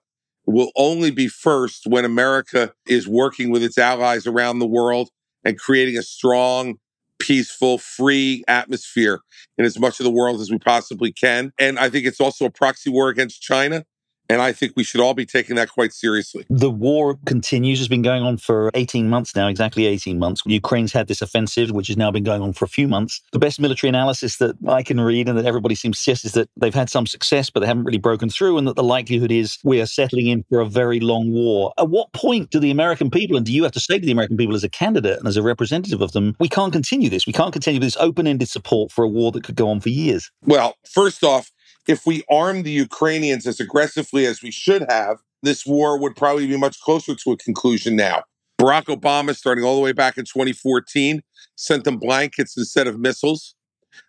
will 0.45 0.71
only 0.75 1.11
be 1.11 1.27
first 1.27 1.85
when 1.85 2.05
America 2.05 2.73
is 2.87 3.07
working 3.07 3.51
with 3.51 3.63
its 3.63 3.77
allies 3.77 4.25
around 4.25 4.59
the 4.59 4.67
world 4.67 5.09
and 5.43 5.57
creating 5.57 5.97
a 5.97 6.03
strong, 6.03 6.75
peaceful, 7.19 7.77
free 7.77 8.43
atmosphere 8.47 9.19
in 9.57 9.65
as 9.65 9.79
much 9.79 9.99
of 9.99 10.03
the 10.03 10.11
world 10.11 10.41
as 10.41 10.49
we 10.49 10.57
possibly 10.57 11.11
can. 11.11 11.51
And 11.59 11.77
I 11.79 11.89
think 11.89 12.05
it's 12.05 12.21
also 12.21 12.45
a 12.45 12.49
proxy 12.51 12.89
war 12.89 13.09
against 13.09 13.41
China. 13.41 13.85
And 14.29 14.41
I 14.41 14.51
think 14.51 14.73
we 14.75 14.83
should 14.83 15.01
all 15.01 15.15
be 15.15 15.25
taking 15.25 15.55
that 15.55 15.69
quite 15.69 15.91
seriously. 15.91 16.45
The 16.49 16.69
war 16.69 17.17
continues, 17.25 17.79
has 17.79 17.87
been 17.87 18.03
going 18.03 18.21
on 18.21 18.37
for 18.37 18.69
18 18.75 19.09
months 19.09 19.35
now, 19.35 19.47
exactly 19.47 19.87
18 19.87 20.19
months. 20.19 20.43
Ukraine's 20.45 20.93
had 20.93 21.07
this 21.07 21.21
offensive, 21.21 21.71
which 21.71 21.87
has 21.87 21.97
now 21.97 22.11
been 22.11 22.23
going 22.23 22.41
on 22.41 22.53
for 22.53 22.65
a 22.65 22.67
few 22.67 22.87
months. 22.87 23.21
The 23.31 23.39
best 23.39 23.59
military 23.59 23.89
analysis 23.89 24.37
that 24.37 24.55
I 24.67 24.83
can 24.83 25.01
read 25.01 25.27
and 25.27 25.37
that 25.37 25.45
everybody 25.45 25.73
seems 25.73 25.97
to 25.97 26.03
suggest 26.03 26.25
is 26.25 26.31
that 26.33 26.49
they've 26.55 26.73
had 26.73 26.89
some 26.89 27.07
success, 27.07 27.49
but 27.49 27.61
they 27.61 27.65
haven't 27.65 27.85
really 27.85 27.97
broken 27.97 28.29
through, 28.29 28.57
and 28.59 28.67
that 28.67 28.75
the 28.75 28.83
likelihood 28.83 29.31
is 29.31 29.57
we 29.63 29.81
are 29.81 29.87
settling 29.87 30.27
in 30.27 30.43
for 30.49 30.59
a 30.59 30.65
very 30.65 30.99
long 30.99 31.31
war. 31.31 31.73
At 31.79 31.89
what 31.89 32.11
point 32.13 32.51
do 32.51 32.59
the 32.59 32.71
American 32.71 33.09
people, 33.09 33.35
and 33.35 33.45
do 33.45 33.51
you 33.51 33.63
have 33.63 33.71
to 33.71 33.79
say 33.79 33.97
to 33.97 34.05
the 34.05 34.11
American 34.11 34.37
people 34.37 34.55
as 34.55 34.63
a 34.63 34.69
candidate 34.69 35.17
and 35.17 35.27
as 35.27 35.37
a 35.37 35.41
representative 35.41 36.01
of 36.01 36.11
them, 36.11 36.35
we 36.39 36.49
can't 36.49 36.71
continue 36.71 37.09
this? 37.09 37.25
We 37.25 37.33
can't 37.33 37.51
continue 37.51 37.79
this 37.79 37.97
open 37.97 38.27
ended 38.27 38.49
support 38.49 38.91
for 38.91 39.03
a 39.03 39.07
war 39.07 39.31
that 39.31 39.43
could 39.43 39.55
go 39.55 39.69
on 39.69 39.79
for 39.79 39.89
years? 39.89 40.31
Well, 40.45 40.75
first 40.85 41.23
off, 41.23 41.51
if 41.89 42.05
we 42.05 42.23
armed 42.29 42.65
the 42.65 42.71
Ukrainians 42.71 43.47
as 43.47 43.59
aggressively 43.59 44.27
as 44.27 44.43
we 44.43 44.51
should 44.51 44.85
have, 44.89 45.17
this 45.41 45.65
war 45.65 45.99
would 45.99 46.15
probably 46.15 46.45
be 46.45 46.55
much 46.55 46.79
closer 46.79 47.15
to 47.15 47.31
a 47.31 47.37
conclusion 47.37 47.95
now. 47.95 48.21
Barack 48.61 48.95
Obama, 48.95 49.35
starting 49.35 49.63
all 49.63 49.75
the 49.75 49.81
way 49.81 49.91
back 49.91 50.15
in 50.15 50.23
2014, 50.23 51.23
sent 51.55 51.85
them 51.85 51.97
blankets 51.97 52.55
instead 52.55 52.85
of 52.85 52.99
missiles. 52.99 53.55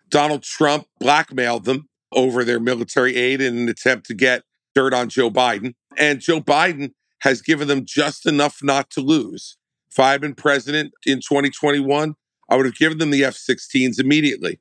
Donald 0.09 0.43
Trump 0.43 0.85
blackmailed 0.99 1.65
them 1.65 1.89
over 2.11 2.43
their 2.43 2.59
military 2.59 3.15
aid 3.15 3.41
in 3.41 3.57
an 3.57 3.67
attempt 3.67 4.05
to 4.05 4.13
get 4.13 4.43
dirt 4.75 4.93
on 4.93 5.09
Joe 5.09 5.31
Biden. 5.31 5.73
And 5.97 6.19
Joe 6.19 6.39
Biden 6.39 6.91
has 7.21 7.41
given 7.41 7.67
them 7.67 7.83
just 7.83 8.27
enough 8.27 8.59
not 8.61 8.91
to 8.91 9.01
lose. 9.01 9.57
If 9.89 9.99
I 9.99 10.11
had 10.11 10.21
been 10.21 10.35
president 10.35 10.91
in 11.07 11.17
2021, 11.17 12.13
I 12.47 12.55
would 12.55 12.67
have 12.67 12.75
given 12.75 12.99
them 12.99 13.09
the 13.09 13.23
F 13.23 13.33
16s 13.35 13.99
immediately. 13.99 14.59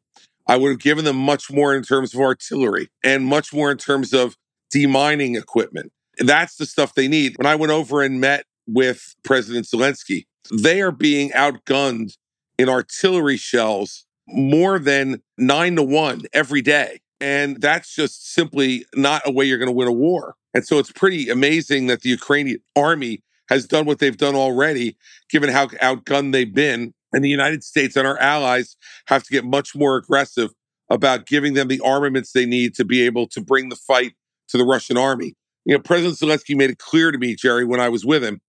I 0.50 0.56
would 0.56 0.70
have 0.70 0.80
given 0.80 1.04
them 1.04 1.16
much 1.16 1.48
more 1.48 1.76
in 1.76 1.84
terms 1.84 2.12
of 2.12 2.20
artillery 2.20 2.88
and 3.04 3.24
much 3.24 3.54
more 3.54 3.70
in 3.70 3.76
terms 3.76 4.12
of 4.12 4.36
demining 4.74 5.38
equipment. 5.38 5.92
That's 6.18 6.56
the 6.56 6.66
stuff 6.66 6.94
they 6.94 7.06
need. 7.06 7.38
When 7.38 7.46
I 7.46 7.54
went 7.54 7.70
over 7.70 8.02
and 8.02 8.20
met 8.20 8.46
with 8.66 9.14
President 9.22 9.66
Zelensky, 9.66 10.26
they 10.52 10.82
are 10.82 10.90
being 10.90 11.30
outgunned 11.30 12.16
in 12.58 12.68
artillery 12.68 13.36
shells 13.36 14.06
more 14.26 14.80
than 14.80 15.22
nine 15.38 15.76
to 15.76 15.84
one 15.84 16.22
every 16.32 16.62
day. 16.62 17.00
And 17.20 17.60
that's 17.60 17.94
just 17.94 18.34
simply 18.34 18.86
not 18.96 19.22
a 19.24 19.30
way 19.30 19.44
you're 19.44 19.58
going 19.58 19.68
to 19.68 19.72
win 19.72 19.86
a 19.86 19.92
war. 19.92 20.34
And 20.52 20.66
so 20.66 20.80
it's 20.80 20.90
pretty 20.90 21.28
amazing 21.28 21.86
that 21.86 22.00
the 22.00 22.08
Ukrainian 22.08 22.58
army 22.74 23.22
has 23.50 23.68
done 23.68 23.86
what 23.86 24.00
they've 24.00 24.16
done 24.16 24.34
already, 24.34 24.96
given 25.28 25.48
how 25.48 25.68
outgunned 25.68 26.32
they've 26.32 26.52
been 26.52 26.92
and 27.12 27.24
the 27.24 27.28
United 27.28 27.64
States 27.64 27.96
and 27.96 28.06
our 28.06 28.18
allies 28.18 28.76
have 29.06 29.22
to 29.24 29.32
get 29.32 29.44
much 29.44 29.74
more 29.74 29.96
aggressive 29.96 30.50
about 30.88 31.26
giving 31.26 31.54
them 31.54 31.68
the 31.68 31.80
armaments 31.80 32.32
they 32.32 32.46
need 32.46 32.74
to 32.74 32.84
be 32.84 33.04
able 33.04 33.26
to 33.28 33.40
bring 33.40 33.68
the 33.68 33.76
fight 33.76 34.12
to 34.48 34.58
the 34.58 34.64
Russian 34.64 34.96
army. 34.96 35.34
You 35.64 35.74
know, 35.74 35.82
President 35.82 36.18
Zelensky 36.18 36.56
made 36.56 36.70
it 36.70 36.78
clear 36.78 37.12
to 37.12 37.18
me, 37.18 37.36
Gerry, 37.36 37.64
when 37.64 37.80
I 37.80 37.88
was 37.88 38.04
with 38.04 38.24
him, 38.24 38.40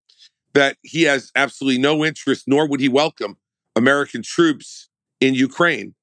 that 0.53 0.77
he 0.82 1.03
has 1.03 1.32
absolutely 1.36 1.80
no 1.80 2.03
interest, 2.03 2.46
nor 2.48 2.68
would 2.68 2.80
he 2.80 2.89
welcome 2.89 3.38
American 3.75 4.24
troops 4.24 4.89
in 5.20 5.36
Ukraine. 5.36 5.94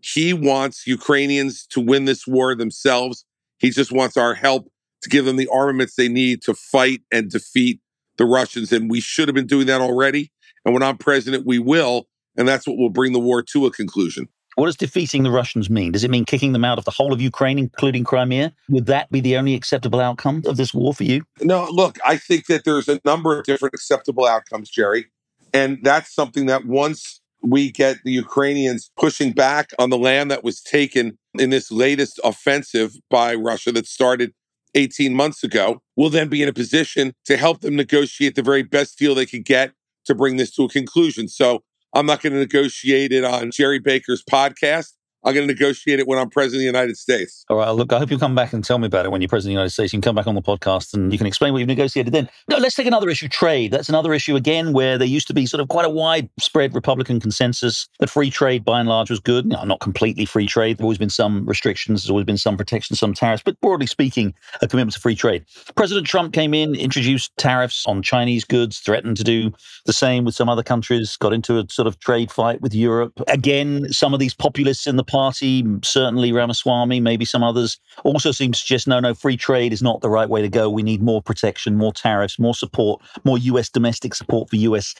He 0.00 0.32
wants 0.32 0.86
Ukrainians 0.86 1.66
to 1.70 1.80
win 1.80 2.04
this 2.04 2.26
war 2.26 2.54
themselves. 2.54 3.24
He 3.58 3.70
just 3.70 3.90
wants 3.90 4.16
our 4.16 4.34
help 4.34 4.70
to 5.02 5.08
give 5.08 5.24
them 5.24 5.36
the 5.36 5.48
armaments 5.48 5.94
they 5.94 6.08
need 6.08 6.42
to 6.42 6.54
fight 6.54 7.02
and 7.10 7.30
defeat 7.30 7.80
the 8.16 8.24
Russians. 8.24 8.72
And 8.72 8.90
we 8.90 9.00
should 9.00 9.28
have 9.28 9.34
been 9.34 9.46
doing 9.46 9.66
that 9.66 9.80
already. 9.80 10.30
And 10.64 10.74
when 10.74 10.82
I'm 10.82 10.98
president, 10.98 11.46
we 11.46 11.58
will. 11.58 12.06
And 12.36 12.46
that's 12.46 12.66
what 12.66 12.78
will 12.78 12.90
bring 12.90 13.12
the 13.12 13.18
war 13.18 13.42
to 13.42 13.66
a 13.66 13.70
conclusion. 13.70 14.28
What 14.54 14.66
does 14.66 14.76
defeating 14.76 15.22
the 15.22 15.30
Russians 15.30 15.70
mean? 15.70 15.92
Does 15.92 16.02
it 16.02 16.10
mean 16.10 16.24
kicking 16.24 16.52
them 16.52 16.64
out 16.64 16.78
of 16.78 16.84
the 16.84 16.90
whole 16.90 17.12
of 17.12 17.20
Ukraine, 17.20 17.58
including 17.58 18.02
Crimea? 18.02 18.52
Would 18.68 18.86
that 18.86 19.08
be 19.10 19.20
the 19.20 19.36
only 19.36 19.54
acceptable 19.54 20.00
outcome 20.00 20.42
of 20.46 20.56
this 20.56 20.74
war 20.74 20.92
for 20.92 21.04
you? 21.04 21.22
No, 21.40 21.68
look, 21.70 21.96
I 22.04 22.16
think 22.16 22.46
that 22.46 22.64
there's 22.64 22.88
a 22.88 23.00
number 23.04 23.38
of 23.38 23.44
different 23.44 23.74
acceptable 23.74 24.26
outcomes, 24.26 24.68
Gerry. 24.68 25.06
And 25.54 25.78
that's 25.82 26.12
something 26.12 26.46
that 26.46 26.64
once 26.64 27.20
we 27.40 27.70
get 27.70 27.98
the 28.04 28.10
Ukrainians 28.10 28.90
pushing 28.98 29.32
back 29.32 29.70
on 29.78 29.90
the 29.90 29.98
land 29.98 30.28
that 30.32 30.42
was 30.42 30.60
taken 30.60 31.18
in 31.38 31.50
this 31.50 31.70
latest 31.70 32.18
offensive 32.24 32.96
by 33.10 33.34
Russia 33.34 33.70
that 33.72 33.86
started 33.86 34.32
18 34.74 35.14
months 35.14 35.44
ago, 35.44 35.82
we'll 35.96 36.10
then 36.10 36.28
be 36.28 36.42
in 36.42 36.48
a 36.48 36.52
position 36.52 37.12
to 37.26 37.36
help 37.36 37.60
them 37.60 37.76
negotiate 37.76 38.34
the 38.34 38.42
very 38.42 38.64
best 38.64 38.98
deal 38.98 39.14
they 39.14 39.24
could 39.24 39.44
get 39.44 39.72
to 40.08 40.14
bring 40.14 40.36
this 40.36 40.50
to 40.56 40.64
a 40.64 40.68
conclusion. 40.68 41.28
So 41.28 41.62
I'm 41.94 42.06
not 42.06 42.20
going 42.20 42.34
to 42.34 42.38
negotiate 42.38 43.12
it 43.12 43.24
on 43.24 43.50
Gerry 43.50 43.78
Baker's 43.78 44.22
podcast. 44.22 44.92
I'm 45.24 45.34
going 45.34 45.46
to 45.46 45.52
negotiate 45.52 45.98
it 45.98 46.06
when 46.06 46.18
I'm 46.18 46.30
president 46.30 46.58
of 46.58 46.72
the 46.72 46.78
United 46.78 46.96
States. 46.96 47.44
All 47.50 47.56
right. 47.56 47.70
Look, 47.70 47.92
I 47.92 47.98
hope 47.98 48.10
you'll 48.10 48.20
come 48.20 48.34
back 48.34 48.52
and 48.52 48.64
tell 48.64 48.78
me 48.78 48.86
about 48.86 49.04
it 49.04 49.10
when 49.10 49.20
you're 49.20 49.28
president 49.28 49.50
of 49.50 49.56
the 49.56 49.60
United 49.60 49.70
States. 49.70 49.92
You 49.92 49.98
can 49.98 50.02
come 50.02 50.14
back 50.14 50.26
on 50.26 50.34
the 50.34 50.42
podcast 50.42 50.94
and 50.94 51.12
you 51.12 51.18
can 51.18 51.26
explain 51.26 51.52
what 51.52 51.58
you've 51.58 51.68
negotiated 51.68 52.12
then. 52.12 52.28
No, 52.48 52.58
let's 52.58 52.76
take 52.76 52.86
another 52.86 53.08
issue 53.08 53.28
trade. 53.28 53.72
That's 53.72 53.88
another 53.88 54.14
issue, 54.14 54.36
again, 54.36 54.72
where 54.72 54.96
there 54.96 55.08
used 55.08 55.26
to 55.28 55.34
be 55.34 55.46
sort 55.46 55.60
of 55.60 55.68
quite 55.68 55.84
a 55.84 55.90
widespread 55.90 56.74
Republican 56.74 57.20
consensus 57.20 57.88
that 57.98 58.08
free 58.08 58.30
trade 58.30 58.64
by 58.64 58.78
and 58.78 58.88
large 58.88 59.10
was 59.10 59.20
good. 59.20 59.46
No, 59.46 59.64
not 59.64 59.80
completely 59.80 60.24
free 60.24 60.46
trade. 60.46 60.78
There's 60.78 60.84
always 60.84 60.98
been 60.98 61.10
some 61.10 61.44
restrictions, 61.46 62.02
there's 62.02 62.10
always 62.10 62.26
been 62.26 62.38
some 62.38 62.56
protections, 62.56 63.00
some 63.00 63.14
tariffs, 63.14 63.42
but 63.44 63.60
broadly 63.60 63.86
speaking, 63.86 64.34
a 64.62 64.68
commitment 64.68 64.94
to 64.94 65.00
free 65.00 65.16
trade. 65.16 65.44
President 65.74 66.06
Trump 66.06 66.32
came 66.32 66.54
in, 66.54 66.74
introduced 66.74 67.36
tariffs 67.36 67.84
on 67.86 68.02
Chinese 68.02 68.44
goods, 68.44 68.78
threatened 68.78 69.16
to 69.16 69.24
do 69.24 69.52
the 69.84 69.92
same 69.92 70.24
with 70.24 70.34
some 70.34 70.48
other 70.48 70.62
countries, 70.62 71.16
got 71.16 71.32
into 71.32 71.58
a 71.58 71.66
sort 71.68 71.88
of 71.88 71.98
trade 71.98 72.30
fight 72.30 72.60
with 72.60 72.74
Europe. 72.74 73.12
Again, 73.26 73.92
some 73.92 74.14
of 74.14 74.20
these 74.20 74.34
populists 74.34 74.86
in 74.86 74.96
the 74.96 75.04
party, 75.08 75.64
certainly 75.82 76.32
Ramaswamy, 76.32 77.00
maybe 77.00 77.24
some 77.24 77.42
others, 77.42 77.80
also 78.04 78.30
seem 78.30 78.52
to 78.52 78.58
suggest 78.58 78.86
no, 78.86 79.00
no, 79.00 79.14
free 79.14 79.36
trade 79.36 79.72
is 79.72 79.82
not 79.82 80.00
the 80.00 80.10
right 80.10 80.28
way 80.28 80.42
to 80.42 80.48
go. 80.48 80.70
We 80.70 80.82
need 80.82 81.02
more 81.02 81.20
protection, 81.20 81.76
more 81.76 81.92
tariffs, 81.92 82.38
more 82.38 82.54
support, 82.54 83.02
more 83.24 83.38
US 83.38 83.68
domestic 83.68 84.14
support 84.14 84.48
for 84.48 84.56
US 84.56 84.94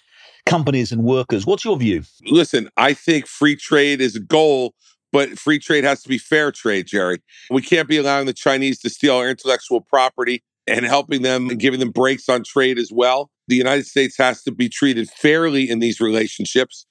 companies 0.46 0.90
and 0.90 1.04
workers. 1.04 1.46
What's 1.46 1.64
your 1.64 1.76
view? 1.76 2.02
Listen, 2.26 2.68
I 2.76 2.94
think 2.94 3.26
free 3.26 3.54
trade 3.54 4.00
is 4.00 4.16
a 4.16 4.20
goal, 4.20 4.74
but 5.12 5.38
free 5.38 5.58
trade 5.58 5.84
has 5.84 6.02
to 6.02 6.08
be 6.08 6.18
fair 6.18 6.50
trade, 6.50 6.86
Gerry. 6.86 7.18
We 7.50 7.62
can't 7.62 7.88
be 7.88 7.98
allowing 7.98 8.26
the 8.26 8.32
Chinese 8.32 8.80
to 8.80 8.90
steal 8.90 9.16
our 9.16 9.28
intellectual 9.28 9.80
property 9.80 10.42
and 10.66 10.84
helping 10.84 11.22
them 11.22 11.48
and 11.48 11.58
giving 11.58 11.80
them 11.80 11.90
breaks 11.90 12.28
on 12.28 12.44
trade 12.44 12.78
as 12.78 12.90
well. 12.92 13.30
The 13.48 13.56
United 13.56 13.86
States 13.86 14.16
has 14.18 14.42
to 14.42 14.52
be 14.52 14.68
treated 14.68 15.08
fairly 15.08 15.68
in 15.68 15.78
these 15.78 16.00
relationships 16.00 16.86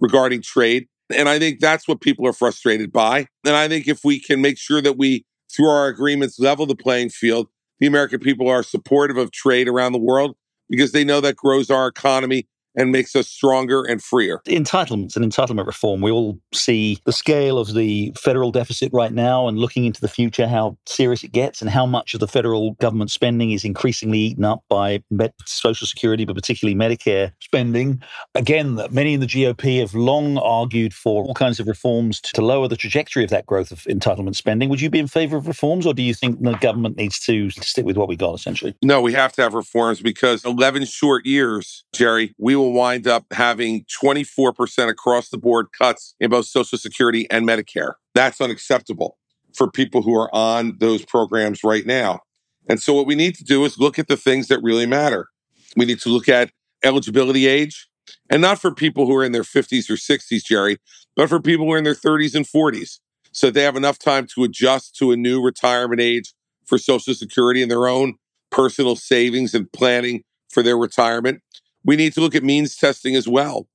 regarding 0.00 0.42
trade. 0.42 0.86
And 1.14 1.28
I 1.28 1.38
think 1.38 1.60
that's 1.60 1.86
what 1.86 2.00
people 2.00 2.26
are 2.26 2.32
frustrated 2.32 2.92
by. 2.92 3.28
And 3.44 3.54
I 3.54 3.68
think 3.68 3.86
if 3.86 4.00
we 4.04 4.18
can 4.18 4.40
make 4.40 4.58
sure 4.58 4.80
that 4.82 4.98
we, 4.98 5.24
through 5.54 5.68
our 5.68 5.86
agreements, 5.86 6.38
level 6.38 6.66
the 6.66 6.74
playing 6.74 7.10
field, 7.10 7.48
the 7.78 7.86
American 7.86 8.20
people 8.20 8.48
are 8.48 8.62
supportive 8.62 9.16
of 9.16 9.30
trade 9.30 9.68
around 9.68 9.92
the 9.92 9.98
world 9.98 10.36
because 10.68 10.92
they 10.92 11.04
know 11.04 11.20
that 11.20 11.36
grows 11.36 11.70
our 11.70 11.86
economy 11.86 12.48
and 12.76 12.92
makes 12.92 13.16
us 13.16 13.28
stronger 13.28 13.82
and 13.82 14.02
freer. 14.02 14.40
Entitlements 14.46 15.16
and 15.16 15.24
entitlement 15.24 15.66
reform. 15.66 16.00
We 16.00 16.10
all 16.10 16.38
see 16.52 16.98
the 17.04 17.12
scale 17.12 17.58
of 17.58 17.74
the 17.74 18.12
federal 18.16 18.52
deficit 18.52 18.92
right 18.92 19.12
now 19.12 19.48
and 19.48 19.58
looking 19.58 19.84
into 19.84 20.00
the 20.00 20.08
future, 20.08 20.46
how 20.46 20.76
serious 20.86 21.24
it 21.24 21.32
gets 21.32 21.60
and 21.60 21.70
how 21.70 21.86
much 21.86 22.14
of 22.14 22.20
the 22.20 22.28
federal 22.28 22.72
government 22.74 23.10
spending 23.10 23.52
is 23.52 23.64
increasingly 23.64 24.18
eaten 24.18 24.44
up 24.44 24.62
by 24.68 25.02
Social 25.46 25.86
Security, 25.86 26.24
but 26.24 26.36
particularly 26.36 26.76
Medicare 26.76 27.32
spending. 27.40 28.02
Again, 28.34 28.78
many 28.90 29.14
in 29.14 29.20
the 29.20 29.26
GOP 29.26 29.80
have 29.80 29.94
long 29.94 30.38
argued 30.38 30.92
for 30.92 31.24
all 31.24 31.34
kinds 31.34 31.58
of 31.60 31.66
reforms 31.66 32.20
to 32.20 32.42
lower 32.42 32.68
the 32.68 32.76
trajectory 32.76 33.24
of 33.24 33.30
that 33.30 33.46
growth 33.46 33.72
of 33.72 33.80
entitlement 33.84 34.36
spending. 34.36 34.68
Would 34.68 34.80
you 34.80 34.90
be 34.90 34.98
in 34.98 35.06
favor 35.06 35.36
of 35.36 35.46
reforms 35.46 35.86
or 35.86 35.94
do 35.94 36.02
you 36.02 36.14
think 36.14 36.42
the 36.42 36.52
government 36.54 36.96
needs 36.96 37.18
to 37.20 37.50
stick 37.50 37.86
with 37.86 37.96
what 37.96 38.08
we 38.08 38.16
got 38.16 38.34
essentially? 38.34 38.74
No, 38.82 39.00
we 39.00 39.12
have 39.12 39.32
to 39.32 39.42
have 39.42 39.54
reforms 39.54 40.00
because 40.00 40.44
11 40.44 40.84
short 40.84 41.24
years, 41.26 41.84
Gerry, 41.92 42.34
we 42.38 42.56
will 42.56 42.65
will 42.66 42.72
wind 42.72 43.06
up 43.06 43.24
having 43.32 43.84
24% 44.02 44.88
across 44.88 45.28
the 45.28 45.38
board 45.38 45.68
cuts 45.78 46.14
in 46.20 46.30
both 46.30 46.46
Social 46.46 46.78
Security 46.78 47.30
and 47.30 47.46
Medicare. 47.46 47.94
That's 48.14 48.40
unacceptable 48.40 49.16
for 49.54 49.70
people 49.70 50.02
who 50.02 50.14
are 50.16 50.34
on 50.34 50.76
those 50.78 51.04
programs 51.04 51.64
right 51.64 51.86
now. 51.86 52.20
And 52.68 52.80
so, 52.80 52.92
what 52.92 53.06
we 53.06 53.14
need 53.14 53.36
to 53.36 53.44
do 53.44 53.64
is 53.64 53.78
look 53.78 53.98
at 53.98 54.08
the 54.08 54.16
things 54.16 54.48
that 54.48 54.62
really 54.62 54.86
matter. 54.86 55.28
We 55.76 55.84
need 55.84 56.00
to 56.00 56.08
look 56.08 56.28
at 56.28 56.50
eligibility 56.82 57.46
age, 57.46 57.86
and 58.28 58.42
not 58.42 58.60
for 58.60 58.74
people 58.74 59.06
who 59.06 59.14
are 59.14 59.24
in 59.24 59.32
their 59.32 59.42
50s 59.42 59.88
or 59.88 59.94
60s, 59.94 60.44
Gerry, 60.44 60.78
but 61.14 61.28
for 61.28 61.40
people 61.40 61.66
who 61.66 61.72
are 61.72 61.78
in 61.78 61.84
their 61.84 61.94
30s 61.94 62.34
and 62.34 62.46
40s. 62.46 62.98
So 63.32 63.50
they 63.50 63.62
have 63.62 63.76
enough 63.76 63.98
time 63.98 64.26
to 64.34 64.44
adjust 64.44 64.96
to 64.96 65.12
a 65.12 65.16
new 65.16 65.42
retirement 65.42 66.00
age 66.00 66.32
for 66.64 66.78
Social 66.78 67.14
Security 67.14 67.62
and 67.62 67.70
their 67.70 67.86
own 67.86 68.14
personal 68.50 68.96
savings 68.96 69.54
and 69.54 69.70
planning 69.72 70.24
for 70.50 70.62
their 70.62 70.78
retirement 70.78 71.42
we 71.86 71.96
need 71.96 72.12
to 72.14 72.20
look 72.20 72.34
at 72.34 72.42
means 72.42 72.76
testing 72.76 73.16
as 73.16 73.26
well. 73.26 73.66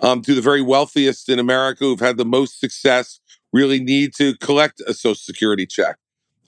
Um, 0.00 0.22
do 0.22 0.34
the 0.34 0.40
very 0.40 0.62
wealthiest 0.62 1.28
in 1.28 1.38
America 1.38 1.84
who've 1.84 2.00
had 2.00 2.16
the 2.16 2.24
most 2.24 2.60
success 2.60 3.20
really 3.52 3.78
need 3.78 4.14
to 4.16 4.34
collect 4.38 4.80
a 4.86 4.94
Social 4.94 5.14
Security 5.14 5.66
check? 5.66 5.96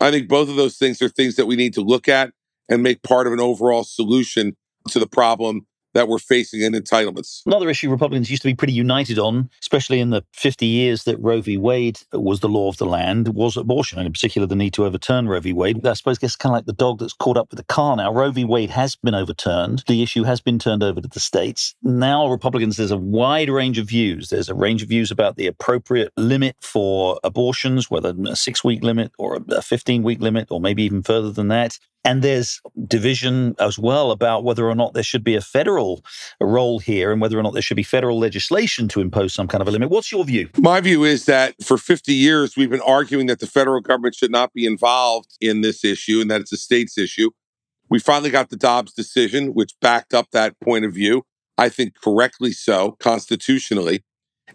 I 0.01 0.11
think 0.11 0.29
both 0.29 0.49
of 0.49 0.57
those 0.57 0.77
things 0.79 1.03
are 1.03 1.09
things 1.09 1.37
that 1.37 1.47
we 1.47 1.57
need 1.57 1.75
to 1.75 1.83
look 1.83 2.09
at 2.09 2.33
and 2.69 2.83
make 2.83 3.03
part 3.03 3.27
of 3.27 3.33
an 3.33 3.41
overall 3.41 3.85
solution 3.85 4.57
to 4.89 4.99
the 4.99 5.07
problem 5.07 5.67
that 5.95 6.09
we're 6.09 6.19
facing 6.19 6.63
in 6.63 6.73
entitlements. 6.73 7.43
Another 7.47 7.69
issue 7.69 7.91
Republicans 7.91 8.31
used 8.31 8.43
to 8.43 8.49
be 8.49 8.55
pretty 8.55 8.73
united 8.73 9.19
on, 9.19 9.51
especially 9.61 10.01
in 10.01 10.11
the 10.11 10.25
50 10.33 10.67
years 10.67 11.05
that 11.05 11.19
Roe 11.21 11.41
v. 11.41 11.57
Wade 11.57 12.01
was 12.13 12.41
the 12.41 12.49
law 12.49 12.69
of 12.69 12.77
the 12.77 12.87
land, 12.87 13.29
was 13.35 13.57
abortion, 13.57 13.99
and 13.99 14.07
in 14.07 14.13
particular 14.13 14.47
the 14.47 14.57
need 14.57 14.73
to 14.75 14.85
overturn 14.85 15.29
Roe 15.29 15.41
v. 15.41 15.53
Wade. 15.53 15.85
I 15.87 15.95
suppose 15.95 16.19
it's 16.23 16.37
kind 16.37 16.53
of 16.53 16.59
like 16.59 16.67
the 16.67 16.73
dog 16.73 16.99
that's 16.99 17.13
caught 17.13 17.37
up 17.37 17.51
with 17.51 17.59
the 17.59 17.65
car 17.65 17.97
now. 17.97 18.13
Roe 18.13 18.31
v. 18.31 18.45
Wade 18.45 18.71
has 18.71 18.97
been 18.97 19.15
overturned. 19.15 19.85
The 19.87 20.03
issue 20.03 20.25
has 20.25 20.41
been 20.41 20.59
turned 20.59 20.83
over 20.83 21.01
to 21.01 21.09
the 21.09 21.21
states. 21.21 21.75
Now, 21.83 22.29
Republicans, 22.29 22.77
there's 22.77 22.91
a 22.91 22.97
wide 22.97 23.51
range 23.51 23.79
of 23.79 23.89
views. 23.89 24.29
There's 24.29 24.49
a 24.49 24.55
range 24.55 24.83
of 24.83 24.89
views 24.89 25.11
about 25.11 25.37
the 25.37 25.47
appropriate 25.47 26.13
limit 26.17 26.57
for 26.61 27.19
abortions, 27.25 27.91
whether 27.91 28.15
a 28.29 28.37
six 28.37 28.63
week 28.65 28.83
limit 28.83 29.13
or 29.19 29.41
a 29.51 29.63
15 29.63 30.03
week 30.03 30.21
limit, 30.21 30.49
or 30.51 30.61
maybe 30.61 30.83
even 30.83 31.03
further 31.03 31.31
than 31.31 31.49
that. 31.49 31.79
And 32.05 32.23
there's 32.23 32.61
division 32.87 33.55
as 33.59 33.79
well 33.79 34.11
about 34.11 34.43
whether 34.43 34.67
or 34.69 34.75
not 34.75 34.95
there 34.95 35.03
should 35.03 35.23
be 35.23 35.35
a 35.35 35.41
federal 35.41 36.03
role 36.41 36.79
here 36.79 37.13
and 37.13 37.21
whether 37.21 37.39
or 37.39 37.43
not 37.43 37.53
there 37.53 37.63
should 37.63 37.77
be 37.77 37.83
federal 37.83 38.19
legislation 38.19 38.89
to 38.89 39.01
impose 39.01 39.35
some 39.35 39.47
kind 39.47 39.61
of 39.61 39.69
a 39.69 39.71
limit. 39.71 39.91
What's 39.91 40.11
your 40.11 40.25
view? 40.25 40.49
My 40.57 40.81
view 40.81 41.05
is 41.05 41.27
that 41.27 41.55
for 41.63 41.77
50 41.77 42.15
years, 42.15 42.57
we've 42.57 42.71
been 42.71 42.81
arguing 42.81 43.27
that 43.27 43.41
the 43.41 43.47
federal 43.47 43.83
government 43.83 44.15
should 44.15 44.31
not 44.31 44.55
be 44.55 44.65
involved 44.65 45.37
in 45.43 45.61
this 45.61 45.85
issue 45.85 46.21
and 46.21 46.31
that 46.31 46.41
it's 46.41 46.53
a 46.53 46.57
state's 46.57 46.97
issue. 46.97 47.31
We 47.91 47.99
finally 47.99 48.31
got 48.31 48.49
the 48.49 48.57
Dobbs 48.57 48.95
decision, 48.95 49.49
which 49.49 49.75
backed 49.83 50.15
up 50.15 50.31
that 50.31 50.59
point 50.61 50.87
of 50.87 50.95
view. 50.95 51.25
I 51.59 51.69
think 51.69 51.95
correctly 52.03 52.53
so, 52.53 52.93
constitutionally. 53.01 54.05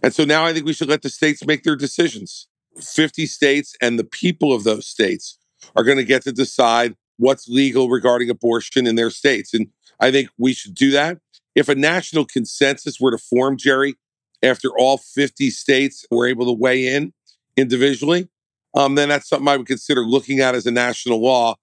And 0.02 0.14
so 0.14 0.26
now 0.26 0.46
I 0.46 0.54
think 0.54 0.66
we 0.66 0.74
should 0.74 0.90
let 0.90 1.04
the 1.04 1.10
states 1.10 1.46
make 1.46 1.64
their 1.64 1.76
decisions. 1.76 2.48
50 2.82 3.28
states 3.28 3.76
and 3.82 4.00
the 4.00 4.04
people 4.04 4.52
of 4.52 4.64
those 4.64 4.88
states 4.88 5.38
are 5.76 5.84
going 5.84 5.98
to 5.98 6.04
get 6.04 6.24
to 6.24 6.32
decide 6.32 6.96
what's 7.18 7.48
legal 7.48 7.90
regarding 7.90 8.30
abortion 8.30 8.88
in 8.88 8.96
their 8.96 9.10
states. 9.10 9.54
And 9.54 9.68
I 10.00 10.12
think 10.12 10.30
we 10.38 10.54
should 10.54 10.76
do 10.76 10.92
that. 10.92 11.20
If 11.56 11.70
a 11.70 11.76
national 11.76 12.26
consensus 12.26 13.00
were 13.00 13.12
to 13.12 13.18
form, 13.18 13.58
Gerry, 13.58 13.96
after 14.44 14.70
all 14.78 14.98
50 14.98 15.50
states 15.50 16.06
were 16.12 16.28
able 16.28 16.46
to 16.46 16.52
weigh 16.52 16.94
in 16.94 17.14
individually, 17.56 18.28
um, 18.76 18.96
then 18.96 19.10
that's 19.10 19.30
something 19.30 19.48
I 19.48 19.58
would 19.58 19.68
consider 19.68 20.02
looking 20.02 20.42
at 20.42 20.54
as 20.54 20.66
a 20.66 20.72
national 20.72 21.22
law, 21.22 21.56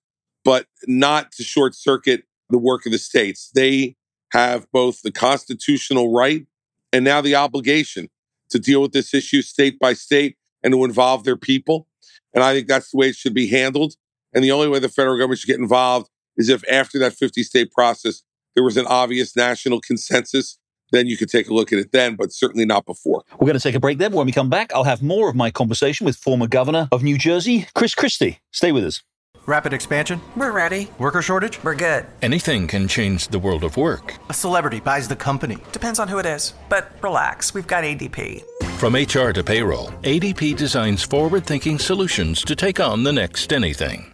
but 0.44 0.66
not 0.87 1.32
to 1.32 1.42
short 1.42 1.75
circuit 1.75 2.25
the 2.49 2.59
work 2.59 2.87
of 2.87 2.92
the 2.92 2.99
states. 2.99 3.50
They 3.54 3.97
have 4.32 4.66
both 4.73 5.02
the 5.02 5.12
constitutional 5.12 6.12
right 6.12 6.47
and 6.92 7.04
now 7.04 7.21
the 7.21 7.35
obligation 7.35 8.09
to 8.50 8.59
deal 8.59 8.80
with 8.80 8.92
this 8.92 9.12
issue 9.12 9.42
state 9.42 9.78
by 9.78 9.92
state 9.92 10.37
and 10.62 10.73
to 10.73 10.85
involve 10.85 11.25
their 11.25 11.37
people. 11.37 11.87
And 12.35 12.42
I 12.42 12.54
think 12.54 12.66
that's 12.66 12.90
the 12.90 12.99
way 12.99 13.09
it 13.09 13.16
should 13.16 13.35
be 13.35 13.49
handled. 13.49 13.94
And 14.35 14.43
the 14.43 14.53
only 14.53 14.69
way 14.69 14.79
the 14.79 14.89
federal 14.89 15.17
government 15.17 15.41
should 15.41 15.49
get 15.49 15.59
involved 15.59 16.09
is 16.37 16.49
if 16.49 16.62
after 16.71 16.99
that 17.01 17.12
50 17.15 17.43
state 17.43 17.73
process, 17.73 18.23
there 18.55 18.65
was 18.65 18.77
an 18.77 18.87
obvious 18.87 19.37
national 19.37 19.81
consensus. 19.81 20.59
Then 20.91 21.07
you 21.07 21.17
could 21.17 21.31
take 21.31 21.49
a 21.49 21.55
look 21.55 21.73
at 21.73 21.79
it 21.79 21.93
then, 21.93 22.17
but 22.17 22.33
certainly 22.33 22.67
not 22.67 22.85
before. 22.85 23.23
We're 23.33 23.47
going 23.47 23.59
to 23.59 23.62
take 23.62 23.75
a 23.75 23.81
break 23.81 23.99
there. 23.99 24.11
When 24.11 24.27
we 24.27 24.33
come 24.33 24.51
back, 24.51 24.73
I'll 24.75 24.85
have 24.85 25.03
more 25.03 25.31
of 25.31 25.35
my 25.35 25.51
conversation 25.51 26.05
with 26.05 26.17
former 26.17 26.47
governor 26.47 26.89
of 26.93 27.03
New 27.03 27.17
Jersey, 27.17 27.67
Chris 27.75 27.95
Christie. 27.95 28.41
Stay 28.51 28.73
with 28.73 28.85
us. 28.85 29.03
Rapid 29.47 29.73
expansion? 29.73 30.21
We're 30.37 30.53
ready. 30.53 30.89
Worker 30.99 31.21
shortage? 31.23 31.62
We're 31.65 31.75
good. 31.75 32.07
Anything 32.21 32.69
can 32.69 32.87
change 32.87 33.29
the 33.29 33.39
world 33.39 33.65
of 33.65 33.77
work. 33.77 34.19
A 34.29 34.35
celebrity 34.35 34.79
buys 34.79 35.09
the 35.09 35.17
company. 35.17 35.59
Depends 35.73 35.99
on 35.99 36.07
who 36.09 36.19
it 36.19 36.27
is. 36.27 36.55
But 36.69 36.93
relax, 37.03 37.53
we've 37.53 37.67
got 37.67 37.83
ADP. 37.83 38.43
From 38.79 38.95
HR 38.95 39.33
to 39.33 39.43
payroll, 39.43 39.89
ADP 40.03 40.57
designs 40.57 41.03
forward 41.03 41.45
thinking 41.45 41.79
solutions 41.79 42.45
to 42.45 42.55
take 42.55 42.79
on 42.79 43.03
the 43.03 43.12
next 43.12 43.53
anything. 43.53 44.12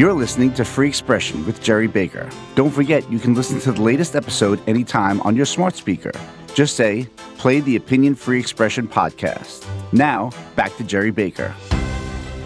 You're 0.00 0.14
listening 0.14 0.54
to 0.54 0.64
Free 0.64 0.88
Expression 0.88 1.44
with 1.44 1.62
Gerry 1.62 1.86
Baker. 1.86 2.30
Don't 2.54 2.70
forget, 2.70 3.12
you 3.12 3.18
can 3.18 3.34
listen 3.34 3.60
to 3.60 3.72
the 3.72 3.82
latest 3.82 4.16
episode 4.16 4.58
anytime 4.66 5.20
on 5.20 5.36
your 5.36 5.44
smart 5.44 5.76
speaker. 5.76 6.10
Just 6.54 6.74
say, 6.74 7.06
play 7.36 7.60
the 7.60 7.76
Opinion 7.76 8.14
Free 8.14 8.40
Expression 8.40 8.88
podcast. 8.88 9.66
Now, 9.92 10.30
back 10.56 10.74
to 10.78 10.84
Gerry 10.84 11.10
Baker. 11.10 11.54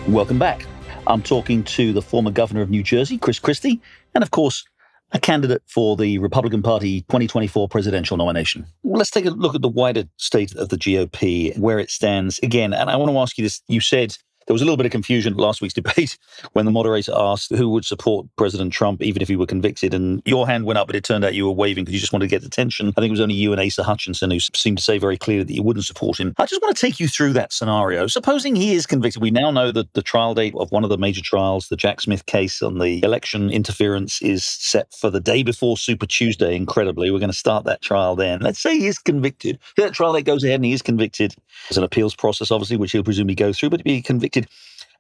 Welcome 0.09 0.37
back. 0.37 0.67
I'm 1.07 1.23
talking 1.23 1.63
to 1.63 1.93
the 1.93 2.03
former 2.03 2.33
governor 2.33 2.61
of 2.61 2.71
New 2.71 2.83
Jersey, 2.83 3.19
Chris 3.19 3.39
Christie, 3.39 3.81
and 4.17 4.25
of 4.25 4.33
course, 4.33 4.65
a 5.13 5.21
candidate 5.21 5.63
for 5.69 5.95
the 5.95 6.19
Republican 6.19 6.61
Party 6.61 7.03
2024 7.03 7.69
presidential 7.69 8.17
nomination. 8.17 8.67
Let's 8.83 9.13
take 9.13 9.27
a 9.27 9.31
look 9.31 9.55
at 9.55 9.63
the 9.63 9.69
wider 9.69 10.07
state 10.17 10.57
of 10.57 10.71
the 10.71 10.77
GOP, 10.77 11.57
where 11.57 11.79
it 11.79 11.91
stands 11.91 12.41
again. 12.41 12.73
And 12.75 12.91
I 12.91 12.97
want 12.97 13.13
to 13.13 13.19
ask 13.19 13.39
you 13.39 13.45
this. 13.45 13.63
You 13.69 13.79
said 13.79 14.17
there 14.47 14.55
was 14.55 14.63
a 14.63 14.65
little 14.65 14.77
bit 14.77 14.87
of 14.87 14.93
confusion 14.93 15.33
at 15.33 15.39
last 15.39 15.61
week's 15.61 15.75
debate 15.85 16.19
when 16.53 16.65
the 16.65 16.71
moderator 16.71 17.13
asked 17.15 17.55
who 17.55 17.69
would 17.71 17.85
support 17.85 18.27
President 18.37 18.73
Trump 18.73 19.03
even 19.03 19.23
if 19.23 19.29
he 19.29 19.37
were 19.37 19.47
convicted. 19.47 19.95
And 19.95 20.23
your 20.25 20.47
hand 20.47 20.65
went 20.65 20.79
up, 20.79 20.87
but 20.87 20.97
it 20.97 21.05
turned 21.05 21.25
out 21.25 21.35
you 21.35 21.47
were 21.47 21.53
waving 21.53 21.85
because 21.85 21.95
you 21.95 22.01
just 22.01 22.13
wanted 22.13 22.27
to 22.27 22.31
get 22.31 22.45
attention. 22.45 22.89
I 22.89 23.01
think 23.01 23.09
it 23.09 23.13
was 23.13 23.21
only 23.21 23.35
you 23.35 23.53
and 23.53 23.61
Asa 23.61 23.83
Hutchinson 23.83 24.31
who 24.31 24.41
seemed 24.41 24.79
to 24.79 24.85
say 24.85 24.99
very 24.99 25.17
clearly 25.17 25.45
that 25.45 25.53
you 25.53 25.63
wouldn't 25.63 25.85
support 25.85 26.19
him. 26.19 26.35
I 26.39 26.47
just 26.47 26.63
want 26.63 26.77
to 26.77 26.81
take 26.81 27.01
you 27.01 27.09
through 27.09 27.33
that 27.35 27.53
scenario. 27.53 28.07
Supposing 28.07 28.57
he 28.57 28.75
is 28.75 28.87
convicted, 28.87 29.23
we 29.23 29.31
now 29.31 29.51
know 29.51 29.71
that 29.73 29.93
the 29.95 30.03
trial 30.03 30.35
date 30.35 30.55
of 30.57 30.71
one 30.73 30.85
of 30.85 30.91
the 30.91 30.99
major 30.99 31.23
trials, 31.23 31.69
the 31.69 31.77
Jack 31.77 32.01
Smith 32.01 32.27
case 32.27 32.63
on 32.63 32.79
the 32.79 33.03
election 33.03 33.51
interference, 33.51 34.21
is 34.23 34.45
set 34.45 34.93
for 34.93 35.11
the 35.11 35.21
day 35.21 35.43
before 35.43 35.77
Super 35.77 36.07
Tuesday, 36.07 36.55
incredibly. 36.55 37.11
We're 37.11 37.19
going 37.19 37.31
to 37.31 37.37
start 37.37 37.65
that 37.65 37.83
trial 37.83 38.17
then. 38.17 38.41
Let's 38.41 38.61
say 38.61 38.79
he 38.79 38.87
is 38.87 38.99
convicted. 38.99 39.59
That 39.77 39.95
trial 39.95 40.13
date 40.13 40.25
goes 40.25 40.45
ahead 40.45 40.57
and 40.57 40.65
he 40.65 40.73
is 40.73 40.83
convicted. 40.83 41.35
There's 41.69 41.79
an 41.79 41.85
appeals 41.85 42.15
process, 42.15 42.51
obviously, 42.51 42.77
which 42.77 42.93
he'll 42.93 43.03
presumably 43.03 43.35
go 43.35 43.53
through, 43.53 43.71
but 43.71 43.79
to 43.79 43.85
be 43.85 44.03
convicted 44.03 44.34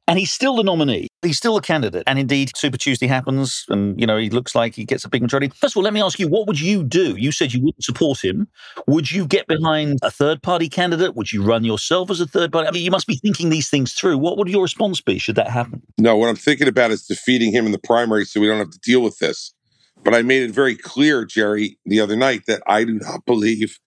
and 0.06 0.18
he's 0.18 0.32
still 0.32 0.56
the 0.56 0.62
nominee. 0.62 1.08
He's 1.22 1.38
still 1.38 1.56
a 1.56 1.62
candidate. 1.62 2.02
And 2.06 2.18
indeed, 2.18 2.50
Super 2.56 2.76
Tuesday 2.76 3.06
happens, 3.06 3.64
and 3.68 3.98
you 3.98 4.06
know 4.06 4.18
he 4.18 4.30
looks 4.30 4.54
like 4.54 4.74
he 4.74 4.84
gets 4.84 5.04
a 5.04 5.08
big 5.08 5.22
majority. 5.22 5.48
First 5.48 5.74
of 5.74 5.78
all, 5.78 5.82
let 5.82 5.94
me 5.94 6.02
ask 6.02 6.18
you, 6.18 6.28
what 6.28 6.46
would 6.46 6.60
you 6.60 6.84
do? 6.84 7.16
You 7.16 7.32
said 7.32 7.52
you 7.52 7.62
wouldn't 7.62 7.84
support 7.84 8.22
him. 8.22 8.48
Would 8.86 9.10
you 9.10 9.26
get 9.26 9.46
behind 9.46 9.98
a 10.02 10.10
third 10.10 10.42
party 10.42 10.68
candidate? 10.68 11.14
Would 11.14 11.32
you 11.32 11.42
run 11.42 11.64
yourself 11.64 12.10
as 12.10 12.20
a 12.20 12.26
third 12.26 12.52
party? 12.52 12.68
I 12.68 12.70
mean, 12.72 12.84
you 12.84 12.90
must 12.90 13.06
be 13.06 13.16
thinking 13.16 13.50
these 13.50 13.68
things 13.68 13.92
through. 13.92 14.18
What 14.18 14.36
would 14.36 14.48
your 14.48 14.62
response 14.62 15.00
be 15.00 15.18
should 15.18 15.36
that 15.36 15.50
happen? 15.50 15.82
No, 15.98 16.16
what 16.16 16.28
I'm 16.28 16.36
thinking 16.36 16.68
about 16.68 16.90
is 16.90 17.06
defeating 17.06 17.52
him 17.52 17.66
in 17.66 17.72
the 17.72 17.78
primary 17.78 18.24
so 18.24 18.40
we 18.40 18.46
don't 18.46 18.58
have 18.58 18.70
to 18.70 18.80
deal 18.80 19.00
with 19.00 19.18
this. 19.18 19.54
But 20.02 20.14
I 20.14 20.20
made 20.20 20.42
it 20.42 20.50
very 20.50 20.76
clear, 20.76 21.24
Gerry, 21.24 21.78
the 21.86 22.00
other 22.00 22.16
night 22.16 22.42
that 22.46 22.62
I 22.66 22.84
do 22.84 22.98
not 22.98 23.24
believe 23.24 23.78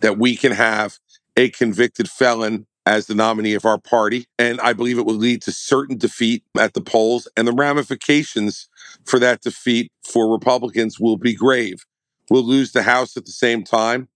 that 0.00 0.16
we 0.16 0.36
can 0.36 0.52
have 0.52 0.98
a 1.36 1.50
convicted 1.50 2.08
felon 2.08 2.66
as 2.86 3.06
the 3.06 3.14
nominee 3.14 3.54
of 3.54 3.64
our 3.64 3.78
party. 3.78 4.26
And 4.38 4.60
I 4.60 4.72
believe 4.72 4.96
it 4.96 5.04
will 5.04 5.14
lead 5.14 5.42
to 5.42 5.52
certain 5.52 5.98
defeat 5.98 6.44
at 6.58 6.74
the 6.74 6.80
polls. 6.80 7.28
And 7.36 7.46
the 7.46 7.52
ramifications 7.52 8.68
for 9.04 9.18
that 9.18 9.42
defeat 9.42 9.90
for 10.04 10.32
Republicans 10.32 10.98
will 11.00 11.16
be 11.16 11.34
grave. 11.34 11.84
We'll 12.30 12.44
lose 12.44 12.72
the 12.72 12.84
House 12.84 13.16
at 13.16 13.26
the 13.26 13.32
same 13.32 13.64
time. 13.64 14.08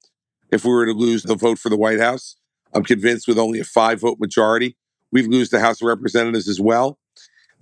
If 0.50 0.64
we 0.64 0.70
were 0.70 0.86
to 0.86 0.92
lose 0.92 1.24
the 1.24 1.34
vote 1.34 1.58
for 1.58 1.68
the 1.68 1.76
White 1.76 2.00
House, 2.00 2.36
I'm 2.72 2.84
convinced 2.84 3.28
with 3.28 3.38
only 3.38 3.60
a 3.60 3.64
five 3.64 4.00
vote 4.00 4.18
majority, 4.20 4.76
we'd 5.12 5.26
lose 5.26 5.50
the 5.50 5.60
House 5.60 5.82
of 5.82 5.86
Representatives 5.86 6.48
as 6.48 6.60
well. 6.60 6.98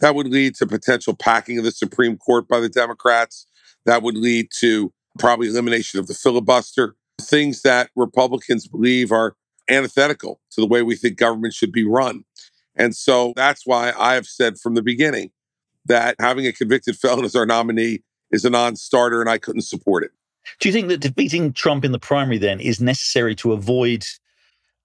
That 0.00 0.14
would 0.14 0.28
lead 0.28 0.54
to 0.56 0.66
potential 0.66 1.14
packing 1.14 1.58
of 1.58 1.64
the 1.64 1.72
Supreme 1.72 2.16
Court 2.16 2.46
by 2.46 2.60
the 2.60 2.68
Democrats. 2.68 3.46
That 3.84 4.02
would 4.02 4.16
lead 4.16 4.48
to 4.60 4.92
probably 5.18 5.48
elimination 5.48 5.98
of 5.98 6.06
the 6.06 6.14
filibuster, 6.14 6.94
things 7.20 7.62
that 7.62 7.90
Republicans 7.96 8.68
believe 8.68 9.10
are 9.10 9.34
antithetical 9.68 10.40
to 10.52 10.60
the 10.60 10.66
way 10.66 10.82
we 10.82 10.96
think 10.96 11.16
government 11.16 11.54
should 11.54 11.72
be 11.72 11.84
run. 11.84 12.24
And 12.76 12.94
so 12.94 13.32
that's 13.36 13.66
why 13.66 13.92
I 13.98 14.14
have 14.14 14.26
said 14.26 14.58
from 14.58 14.74
the 14.74 14.82
beginning 14.82 15.30
that 15.86 16.16
having 16.20 16.46
a 16.46 16.52
convicted 16.52 16.96
felon 16.96 17.24
as 17.24 17.34
our 17.34 17.46
nominee 17.46 18.02
is 18.30 18.44
a 18.44 18.50
non 18.50 18.76
starter 18.76 19.20
and 19.20 19.28
I 19.28 19.38
couldn't 19.38 19.62
support 19.62 20.04
it. 20.04 20.10
Do 20.60 20.68
you 20.68 20.72
think 20.72 20.88
that 20.88 21.00
defeating 21.00 21.52
Trump 21.52 21.84
in 21.84 21.92
the 21.92 21.98
primary 21.98 22.38
then 22.38 22.60
is 22.60 22.80
necessary 22.80 23.34
to 23.36 23.52
avoid 23.52 24.04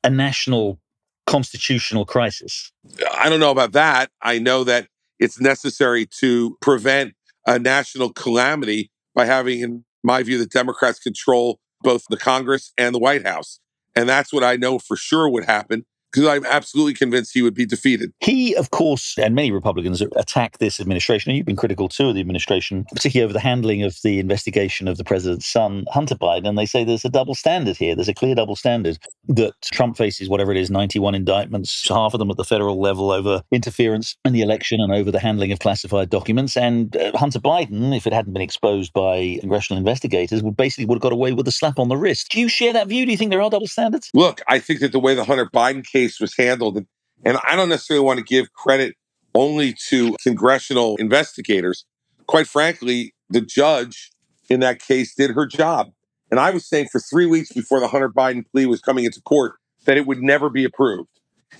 a 0.03 0.09
national 0.09 0.79
constitutional 1.25 2.05
crisis? 2.05 2.71
I 3.17 3.29
don't 3.29 3.39
know 3.39 3.51
about 3.51 3.71
that. 3.73 4.11
I 4.21 4.39
know 4.39 4.63
that 4.65 4.87
it's 5.19 5.39
necessary 5.39 6.05
to 6.19 6.57
prevent 6.61 7.13
a 7.45 7.59
national 7.59 8.11
calamity 8.11 8.91
by 9.15 9.25
having, 9.25 9.61
in 9.61 9.85
my 10.03 10.23
view, 10.23 10.37
the 10.37 10.45
Democrats 10.45 10.99
control 10.99 11.59
both 11.81 12.03
the 12.09 12.17
Congress 12.17 12.73
and 12.77 12.93
the 12.95 12.99
White 12.99 13.25
House. 13.25 13.59
And 13.95 14.09
that's 14.09 14.33
what 14.33 14.43
I 14.43 14.55
know 14.55 14.79
for 14.79 14.95
sure 14.95 15.29
would 15.29 15.45
happen 15.45 15.85
because 16.13 16.27
I'm 16.27 16.45
absolutely 16.45 16.93
convinced 16.93 17.33
he 17.33 17.41
would 17.41 17.55
be 17.55 17.65
defeated. 17.65 18.13
He, 18.19 18.55
of 18.55 18.69
course, 18.69 19.15
and 19.17 19.33
many 19.33 19.51
Republicans 19.51 20.01
attack 20.15 20.59
this 20.59 20.79
administration, 20.79 21.31
and 21.31 21.37
you've 21.37 21.45
been 21.45 21.55
critical 21.55 21.89
too 21.89 22.09
of 22.09 22.15
the 22.15 22.21
administration, 22.21 22.85
particularly 22.93 23.25
over 23.25 23.33
the 23.33 23.39
handling 23.39 23.83
of 23.83 23.97
the 24.03 24.19
investigation 24.19 24.87
of 24.87 24.97
the 24.97 25.03
president's 25.03 25.47
son, 25.47 25.85
Hunter 25.89 26.15
Biden. 26.15 26.47
And 26.47 26.57
they 26.57 26.67
say 26.67 26.83
there's 26.83 27.05
a 27.05 27.09
double 27.09 27.33
standard 27.33 27.77
here. 27.77 27.95
There's 27.95 28.09
a 28.09 28.13
clear 28.13 28.35
double 28.35 28.55
standard 28.55 28.99
that 29.29 29.53
Trump 29.61 29.97
faces, 29.97 30.29
whatever 30.29 30.51
it 30.51 30.57
is, 30.57 30.69
91 30.69 31.15
indictments, 31.15 31.87
half 31.89 32.13
of 32.13 32.19
them 32.19 32.29
at 32.29 32.37
the 32.37 32.43
federal 32.43 32.79
level 32.79 33.11
over 33.11 33.41
interference 33.51 34.15
in 34.23 34.33
the 34.33 34.41
election 34.41 34.79
and 34.81 34.93
over 34.93 35.09
the 35.11 35.19
handling 35.19 35.51
of 35.51 35.59
classified 35.59 36.09
documents. 36.09 36.55
And 36.55 36.95
uh, 36.95 37.17
Hunter 37.17 37.39
Biden, 37.39 37.95
if 37.95 38.05
it 38.05 38.13
hadn't 38.13 38.33
been 38.33 38.41
exposed 38.41 38.93
by 38.93 39.37
congressional 39.39 39.79
investigators, 39.79 40.43
would 40.43 40.57
basically 40.57 40.85
would 40.85 40.95
have 40.95 41.01
got 41.01 41.13
away 41.13 41.33
with 41.33 41.47
a 41.47 41.51
slap 41.51 41.79
on 41.79 41.89
the 41.89 41.97
wrist. 41.97 42.29
Do 42.31 42.39
you 42.39 42.49
share 42.49 42.73
that 42.73 42.87
view? 42.87 43.05
Do 43.05 43.11
you 43.11 43.17
think 43.17 43.31
there 43.31 43.41
are 43.41 43.49
double 43.49 43.67
standards? 43.67 44.11
Look, 44.13 44.41
I 44.47 44.59
think 44.59 44.81
that 44.81 44.91
the 44.91 44.99
way 44.99 45.15
the 45.15 45.23
Hunter 45.23 45.47
Biden 45.47 45.83
case 45.85 46.02
case 46.03 46.19
was 46.19 46.35
handled. 46.35 46.77
And, 46.77 46.87
and 47.23 47.37
I 47.47 47.55
don't 47.55 47.69
necessarily 47.69 48.05
want 48.05 48.19
to 48.19 48.25
give 48.25 48.53
credit 48.53 48.95
only 49.35 49.75
to 49.89 50.15
congressional 50.21 50.95
investigators. 50.97 51.85
Quite 52.27 52.47
frankly, 52.47 53.13
the 53.29 53.41
judge 53.41 54.11
in 54.49 54.59
that 54.59 54.79
case 54.79 55.15
did 55.15 55.31
her 55.31 55.45
job. 55.45 55.91
And 56.29 56.39
I 56.39 56.51
was 56.51 56.67
saying 56.67 56.87
for 56.91 56.99
three 56.99 57.25
weeks 57.25 57.51
before 57.51 57.79
the 57.79 57.87
Hunter 57.87 58.09
Biden 58.09 58.43
plea 58.51 58.65
was 58.65 58.81
coming 58.81 59.05
into 59.05 59.21
court 59.21 59.53
that 59.85 59.97
it 59.97 60.05
would 60.07 60.21
never 60.21 60.49
be 60.49 60.63
approved 60.63 61.09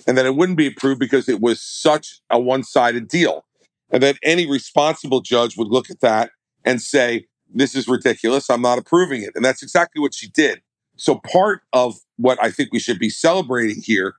and 0.06 0.16
that 0.18 0.26
it 0.26 0.34
wouldn't 0.34 0.58
be 0.58 0.66
approved 0.66 1.00
because 1.00 1.28
it 1.28 1.40
was 1.40 1.62
such 1.62 2.20
a 2.30 2.38
one 2.38 2.62
sided 2.62 3.08
deal. 3.08 3.44
And 3.90 4.02
that 4.02 4.16
any 4.22 4.50
responsible 4.50 5.20
judge 5.20 5.56
would 5.56 5.68
look 5.68 5.90
at 5.90 6.00
that 6.00 6.30
and 6.64 6.80
say, 6.82 7.26
This 7.52 7.76
is 7.76 7.86
ridiculous. 7.86 8.50
I'm 8.50 8.62
not 8.62 8.78
approving 8.78 9.22
it. 9.22 9.30
And 9.36 9.44
that's 9.44 9.62
exactly 9.62 10.00
what 10.00 10.14
she 10.14 10.28
did. 10.28 10.62
So, 10.96 11.16
part 11.32 11.62
of 11.72 11.96
what 12.16 12.42
I 12.42 12.50
think 12.50 12.72
we 12.72 12.78
should 12.78 12.98
be 12.98 13.10
celebrating 13.10 13.82
here 13.82 14.14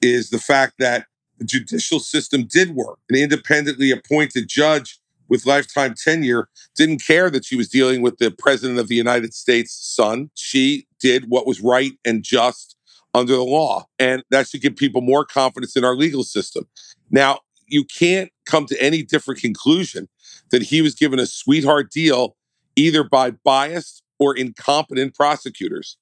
is 0.00 0.30
the 0.30 0.38
fact 0.38 0.74
that 0.78 1.06
the 1.38 1.44
judicial 1.44 2.00
system 2.00 2.44
did 2.44 2.74
work. 2.74 2.98
An 3.08 3.16
independently 3.16 3.90
appointed 3.90 4.48
judge 4.48 4.98
with 5.28 5.46
lifetime 5.46 5.94
tenure 5.94 6.48
didn't 6.76 7.04
care 7.04 7.30
that 7.30 7.44
she 7.44 7.56
was 7.56 7.68
dealing 7.68 8.02
with 8.02 8.18
the 8.18 8.30
president 8.30 8.78
of 8.78 8.88
the 8.88 8.94
United 8.94 9.34
States' 9.34 9.72
son. 9.72 10.30
She 10.34 10.86
did 11.00 11.26
what 11.28 11.46
was 11.46 11.60
right 11.60 11.92
and 12.04 12.22
just 12.22 12.76
under 13.14 13.34
the 13.34 13.44
law. 13.44 13.86
And 13.98 14.22
that 14.30 14.48
should 14.48 14.62
give 14.62 14.76
people 14.76 15.00
more 15.00 15.24
confidence 15.24 15.76
in 15.76 15.84
our 15.84 15.94
legal 15.94 16.24
system. 16.24 16.66
Now, 17.10 17.40
you 17.66 17.84
can't 17.84 18.30
come 18.46 18.66
to 18.66 18.82
any 18.82 19.02
different 19.02 19.40
conclusion 19.40 20.08
that 20.50 20.62
he 20.62 20.82
was 20.82 20.94
given 20.94 21.18
a 21.18 21.26
sweetheart 21.26 21.90
deal 21.90 22.36
either 22.76 23.04
by 23.04 23.30
biased 23.30 24.02
or 24.18 24.36
incompetent 24.36 25.14
prosecutors. 25.14 25.96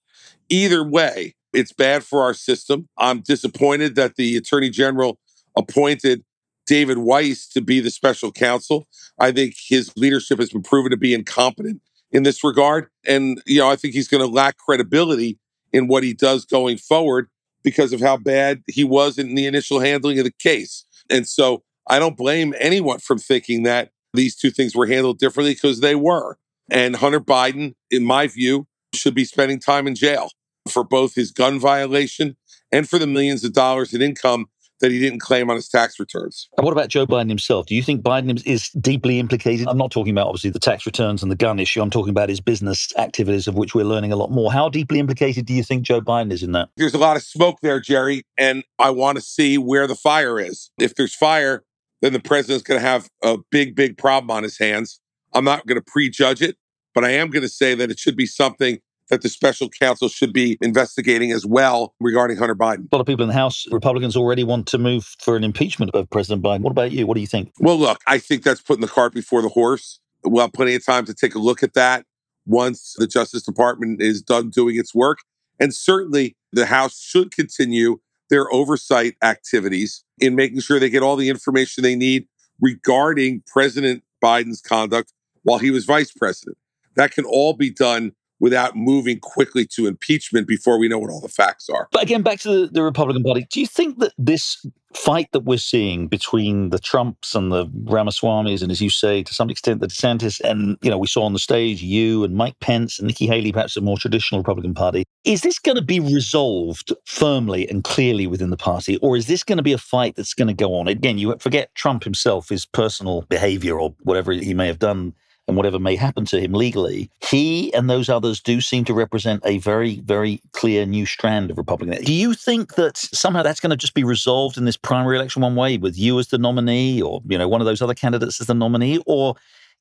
Either 0.48 0.82
way, 0.82 1.34
it's 1.52 1.72
bad 1.72 2.04
for 2.04 2.22
our 2.22 2.34
system. 2.34 2.88
I'm 2.98 3.20
disappointed 3.20 3.94
that 3.96 4.16
the 4.16 4.36
attorney 4.36 4.70
general 4.70 5.18
appointed 5.56 6.24
David 6.66 6.98
Weiss 6.98 7.48
to 7.50 7.60
be 7.60 7.80
the 7.80 7.90
special 7.90 8.32
counsel. 8.32 8.88
I 9.18 9.32
think 9.32 9.54
his 9.56 9.92
leadership 9.96 10.38
has 10.38 10.50
been 10.50 10.62
proven 10.62 10.90
to 10.90 10.96
be 10.96 11.14
incompetent 11.14 11.80
in 12.10 12.24
this 12.24 12.44
regard. 12.44 12.88
And, 13.06 13.40
you 13.46 13.60
know, 13.60 13.70
I 13.70 13.76
think 13.76 13.94
he's 13.94 14.08
going 14.08 14.22
to 14.22 14.30
lack 14.30 14.58
credibility 14.58 15.38
in 15.72 15.86
what 15.86 16.02
he 16.02 16.12
does 16.12 16.44
going 16.44 16.78
forward 16.78 17.28
because 17.62 17.92
of 17.92 18.00
how 18.00 18.16
bad 18.16 18.62
he 18.68 18.84
was 18.84 19.18
in 19.18 19.34
the 19.34 19.46
initial 19.46 19.80
handling 19.80 20.18
of 20.18 20.24
the 20.24 20.32
case. 20.38 20.84
And 21.10 21.26
so 21.26 21.62
I 21.88 21.98
don't 21.98 22.16
blame 22.16 22.54
anyone 22.58 22.98
from 22.98 23.18
thinking 23.18 23.62
that 23.62 23.90
these 24.12 24.36
two 24.36 24.50
things 24.50 24.74
were 24.74 24.86
handled 24.86 25.18
differently 25.18 25.54
because 25.54 25.80
they 25.80 25.94
were. 25.94 26.38
And 26.70 26.96
Hunter 26.96 27.20
Biden, 27.20 27.74
in 27.90 28.04
my 28.04 28.26
view, 28.26 28.66
should 28.96 29.14
be 29.14 29.24
spending 29.24 29.60
time 29.60 29.86
in 29.86 29.94
jail 29.94 30.30
for 30.68 30.84
both 30.84 31.14
his 31.14 31.30
gun 31.30 31.58
violation 31.58 32.36
and 32.72 32.88
for 32.88 32.98
the 32.98 33.06
millions 33.06 33.44
of 33.44 33.52
dollars 33.52 33.94
in 33.94 34.02
income 34.02 34.46
that 34.80 34.90
he 34.90 34.98
didn't 34.98 35.20
claim 35.20 35.48
on 35.48 35.56
his 35.56 35.68
tax 35.68 35.98
returns. 35.98 36.48
And 36.58 36.64
what 36.64 36.72
about 36.72 36.88
Joe 36.88 37.06
Biden 37.06 37.28
himself? 37.28 37.66
Do 37.66 37.74
you 37.74 37.82
think 37.82 38.02
Biden 38.02 38.44
is 38.44 38.68
deeply 38.70 39.18
implicated? 39.18 39.66
I'm 39.68 39.78
not 39.78 39.90
talking 39.90 40.12
about 40.12 40.26
obviously 40.26 40.50
the 40.50 40.58
tax 40.58 40.84
returns 40.84 41.22
and 41.22 41.32
the 41.32 41.36
gun 41.36 41.58
issue. 41.58 41.80
I'm 41.80 41.90
talking 41.90 42.10
about 42.10 42.28
his 42.28 42.40
business 42.40 42.92
activities, 42.98 43.48
of 43.48 43.54
which 43.54 43.74
we're 43.74 43.86
learning 43.86 44.12
a 44.12 44.16
lot 44.16 44.30
more. 44.30 44.52
How 44.52 44.68
deeply 44.68 44.98
implicated 44.98 45.46
do 45.46 45.54
you 45.54 45.62
think 45.62 45.82
Joe 45.82 46.00
Biden 46.00 46.30
is 46.30 46.42
in 46.42 46.52
that? 46.52 46.68
There's 46.76 46.94
a 46.94 46.98
lot 46.98 47.16
of 47.16 47.22
smoke 47.22 47.60
there, 47.62 47.80
Gerry, 47.80 48.24
and 48.36 48.64
I 48.78 48.90
want 48.90 49.16
to 49.16 49.22
see 49.22 49.56
where 49.56 49.86
the 49.86 49.94
fire 49.94 50.38
is. 50.38 50.70
If 50.78 50.94
there's 50.94 51.14
fire, 51.14 51.64
then 52.02 52.12
the 52.12 52.20
president's 52.20 52.62
going 52.62 52.80
to 52.80 52.86
have 52.86 53.08
a 53.22 53.38
big, 53.50 53.74
big 53.74 53.96
problem 53.96 54.30
on 54.30 54.42
his 54.42 54.58
hands. 54.58 55.00
I'm 55.32 55.44
not 55.44 55.66
going 55.66 55.80
to 55.80 55.84
prejudge 55.86 56.42
it, 56.42 56.56
but 56.94 57.04
I 57.04 57.10
am 57.10 57.30
going 57.30 57.42
to 57.42 57.48
say 57.48 57.74
that 57.74 57.90
it 57.90 57.98
should 57.98 58.16
be 58.16 58.26
something 58.26 58.80
that 59.10 59.22
the 59.22 59.28
special 59.28 59.68
counsel 59.68 60.08
should 60.08 60.32
be 60.32 60.58
investigating 60.60 61.32
as 61.32 61.46
well 61.46 61.94
regarding 62.00 62.36
Hunter 62.36 62.54
Biden. 62.54 62.86
A 62.90 62.96
lot 62.96 63.00
of 63.00 63.06
people 63.06 63.22
in 63.22 63.28
the 63.28 63.34
House, 63.34 63.66
Republicans 63.70 64.16
already 64.16 64.44
want 64.44 64.66
to 64.68 64.78
move 64.78 65.14
for 65.20 65.36
an 65.36 65.44
impeachment 65.44 65.92
of 65.94 66.10
President 66.10 66.42
Biden. 66.42 66.60
What 66.60 66.70
about 66.70 66.92
you? 66.92 67.06
What 67.06 67.14
do 67.14 67.20
you 67.20 67.26
think? 67.26 67.52
Well, 67.60 67.78
look, 67.78 68.00
I 68.06 68.18
think 68.18 68.42
that's 68.42 68.60
putting 68.60 68.80
the 68.80 68.88
cart 68.88 69.14
before 69.14 69.42
the 69.42 69.48
horse. 69.48 70.00
We'll 70.24 70.42
have 70.42 70.52
plenty 70.52 70.74
of 70.74 70.84
time 70.84 71.04
to 71.06 71.14
take 71.14 71.34
a 71.34 71.38
look 71.38 71.62
at 71.62 71.74
that 71.74 72.04
once 72.46 72.94
the 72.98 73.06
Justice 73.06 73.42
Department 73.42 74.02
is 74.02 74.22
done 74.22 74.50
doing 74.50 74.76
its 74.76 74.94
work. 74.94 75.18
And 75.60 75.74
certainly 75.74 76.36
the 76.52 76.66
House 76.66 77.00
should 77.00 77.32
continue 77.32 77.98
their 78.28 78.52
oversight 78.52 79.14
activities 79.22 80.04
in 80.18 80.34
making 80.34 80.60
sure 80.60 80.80
they 80.80 80.90
get 80.90 81.02
all 81.02 81.16
the 81.16 81.28
information 81.28 81.82
they 81.82 81.94
need 81.94 82.26
regarding 82.60 83.42
President 83.46 84.02
Biden's 84.22 84.60
conduct 84.60 85.12
while 85.42 85.58
he 85.58 85.70
was 85.70 85.84
vice 85.84 86.10
president. 86.10 86.56
That 86.96 87.12
can 87.12 87.24
all 87.24 87.52
be 87.52 87.70
done 87.70 88.12
without 88.40 88.76
moving 88.76 89.18
quickly 89.20 89.66
to 89.66 89.86
impeachment 89.86 90.46
before 90.46 90.78
we 90.78 90.88
know 90.88 90.98
what 90.98 91.10
all 91.10 91.20
the 91.20 91.28
facts 91.28 91.68
are. 91.68 91.88
But 91.92 92.02
again, 92.02 92.22
back 92.22 92.40
to 92.40 92.48
the, 92.48 92.66
the, 92.66 92.82
Republican 92.82 93.22
Party, 93.22 93.46
do 93.50 93.60
you 93.60 93.66
think 93.66 93.98
that 93.98 94.12
this 94.18 94.64
fight 94.94 95.28
that 95.32 95.40
we're 95.40 95.58
seeing 95.58 96.08
between 96.08 96.70
the 96.70 96.78
Trumps 96.78 97.34
and 97.34 97.52
the 97.52 97.66
Ramaswamys, 97.66 98.62
and 98.62 98.70
as 98.72 98.80
you 98.80 98.90
say, 98.90 99.22
to 99.22 99.34
some 99.34 99.50
extent, 99.50 99.80
the 99.80 99.88
DeSantis, 99.88 100.40
and 100.40 100.78
you 100.82 100.90
know, 100.90 100.98
we 100.98 101.06
saw 101.06 101.24
on 101.24 101.32
the 101.32 101.38
stage 101.38 101.82
you 101.82 102.24
and 102.24 102.34
Mike 102.34 102.58
Pence 102.60 102.98
and 102.98 103.06
Nikki 103.06 103.26
Haley, 103.26 103.52
perhaps 103.52 103.76
a 103.76 103.80
more 103.80 103.98
traditional 103.98 104.40
Republican 104.40 104.74
Party, 104.74 105.04
is 105.24 105.42
this 105.42 105.58
going 105.58 105.76
to 105.76 105.82
be 105.82 106.00
resolved 106.00 106.92
firmly 107.04 107.68
and 107.68 107.84
clearly 107.84 108.26
within 108.26 108.50
the 108.50 108.56
party, 108.56 108.96
or 108.98 109.16
is 109.16 109.26
this 109.26 109.42
going 109.42 109.58
to 109.58 109.62
be 109.62 109.72
a 109.72 109.78
fight 109.78 110.16
that's 110.16 110.34
going 110.34 110.48
to 110.48 110.54
go 110.54 110.74
on? 110.74 110.88
Again, 110.88 111.18
you 111.18 111.34
forget 111.40 111.74
Trump 111.74 112.04
himself, 112.04 112.48
his 112.48 112.64
personal 112.66 113.22
behavior 113.22 113.78
or 113.78 113.94
whatever 114.02 114.32
he 114.32 114.54
may 114.54 114.66
have 114.66 114.78
done 114.78 115.14
and 115.48 115.56
whatever 115.56 115.78
may 115.78 115.96
happen 115.96 116.24
to 116.26 116.40
him 116.40 116.52
legally, 116.52 117.10
he 117.20 117.72
and 117.74 117.88
those 117.88 118.08
others 118.08 118.40
do 118.40 118.60
seem 118.60 118.84
to 118.84 118.94
represent 118.94 119.42
a 119.44 119.58
very, 119.58 120.00
very 120.00 120.40
clear 120.52 120.86
new 120.86 121.06
strand 121.06 121.50
of 121.50 121.58
Republican. 121.58 122.02
Do 122.02 122.12
you 122.12 122.34
think 122.34 122.74
that 122.74 122.96
somehow 122.96 123.42
that's 123.42 123.60
going 123.60 123.70
to 123.70 123.76
just 123.76 123.94
be 123.94 124.04
resolved 124.04 124.56
in 124.56 124.64
this 124.64 124.76
primary 124.76 125.16
election 125.16 125.42
one 125.42 125.54
way 125.54 125.78
with 125.78 125.96
you 125.98 126.18
as 126.18 126.28
the 126.28 126.38
nominee 126.38 127.00
or, 127.00 127.20
you 127.26 127.38
know, 127.38 127.48
one 127.48 127.60
of 127.60 127.66
those 127.66 127.82
other 127.82 127.94
candidates 127.94 128.40
as 128.40 128.48
the 128.48 128.54
nominee? 128.54 129.02
Or 129.06 129.36